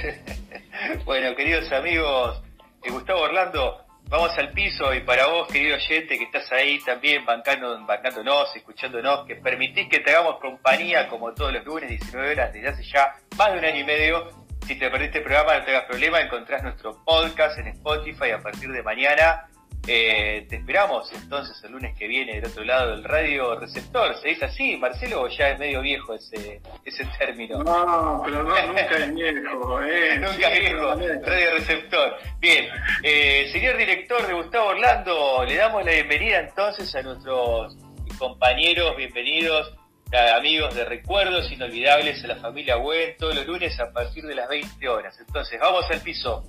bueno, 1.06 1.34
queridos 1.34 1.72
amigos, 1.72 2.42
eh, 2.84 2.90
Gustavo 2.90 3.22
Orlando, 3.22 3.86
vamos 4.10 4.36
al 4.36 4.50
piso 4.50 4.92
y 4.92 5.00
para 5.00 5.26
vos, 5.28 5.48
querido 5.48 5.76
oyente, 5.76 6.18
que 6.18 6.24
estás 6.24 6.52
ahí 6.52 6.78
también 6.84 7.24
bancando, 7.24 7.82
bancándonos, 7.86 8.54
escuchándonos, 8.54 9.26
que 9.26 9.36
permitís 9.36 9.88
que 9.88 10.00
te 10.00 10.10
hagamos 10.10 10.38
compañía 10.38 11.08
como 11.08 11.32
todos 11.32 11.54
los 11.54 11.64
lunes, 11.64 11.88
19 11.88 12.32
horas, 12.32 12.52
desde 12.52 12.68
hace 12.68 12.82
ya 12.82 13.14
más 13.38 13.52
de 13.52 13.58
un 13.58 13.64
año 13.64 13.80
y 13.80 13.84
medio 13.84 14.39
si 14.70 14.76
te 14.76 14.88
perdiste 14.88 15.18
el 15.18 15.24
programa, 15.24 15.58
no 15.58 15.64
tengas 15.64 15.84
problema, 15.86 16.20
encontrás 16.20 16.62
nuestro 16.62 17.04
podcast 17.04 17.58
en 17.58 17.66
Spotify 17.66 18.30
a 18.30 18.38
partir 18.38 18.70
de 18.70 18.84
mañana. 18.84 19.48
Eh, 19.84 20.46
te 20.48 20.56
esperamos 20.58 21.12
entonces 21.12 21.60
el 21.64 21.72
lunes 21.72 21.98
que 21.98 22.06
viene 22.06 22.36
del 22.40 22.48
otro 22.48 22.62
lado 22.62 22.92
del 22.92 23.02
radio 23.02 23.58
receptor. 23.58 24.14
¿Se 24.22 24.28
dice 24.28 24.44
así, 24.44 24.76
Marcelo, 24.76 25.22
o 25.22 25.28
ya 25.28 25.48
es 25.50 25.58
medio 25.58 25.80
viejo 25.80 26.14
ese, 26.14 26.60
ese 26.84 27.04
término? 27.18 27.64
No, 27.64 28.22
pero 28.24 28.44
no, 28.44 28.66
nunca 28.68 28.96
es 28.96 29.12
viejo. 29.12 29.82
Eh. 29.82 30.18
nunca 30.20 30.52
es 30.52 30.60
viejo, 30.60 30.94
radio 30.94 31.50
receptor. 31.58 32.16
Bien, 32.38 32.68
eh, 33.02 33.48
señor 33.50 33.76
director 33.76 34.24
de 34.24 34.34
Gustavo 34.34 34.68
Orlando, 34.68 35.44
le 35.48 35.56
damos 35.56 35.84
la 35.84 35.90
bienvenida 35.90 36.38
entonces 36.38 36.94
a 36.94 37.02
nuestros 37.02 37.76
compañeros, 38.20 38.96
bienvenidos 38.96 39.79
amigos 40.12 40.74
de 40.74 40.84
Recuerdos 40.84 41.50
Inolvidables 41.52 42.24
a 42.24 42.28
la 42.28 42.36
familia 42.36 42.76
Buen 42.76 43.16
todos 43.16 43.34
los 43.34 43.46
lunes 43.46 43.78
a 43.78 43.92
partir 43.92 44.24
de 44.24 44.34
las 44.34 44.48
20 44.48 44.88
horas. 44.88 45.16
Entonces, 45.20 45.58
vamos 45.60 45.84
al 45.90 46.00
piso. 46.00 46.44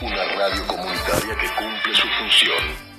Una 0.00 0.24
radio 0.24 0.66
comunitaria 0.66 1.36
que 1.36 1.46
cumple 1.56 1.94
su 1.94 2.08
función 2.08 2.90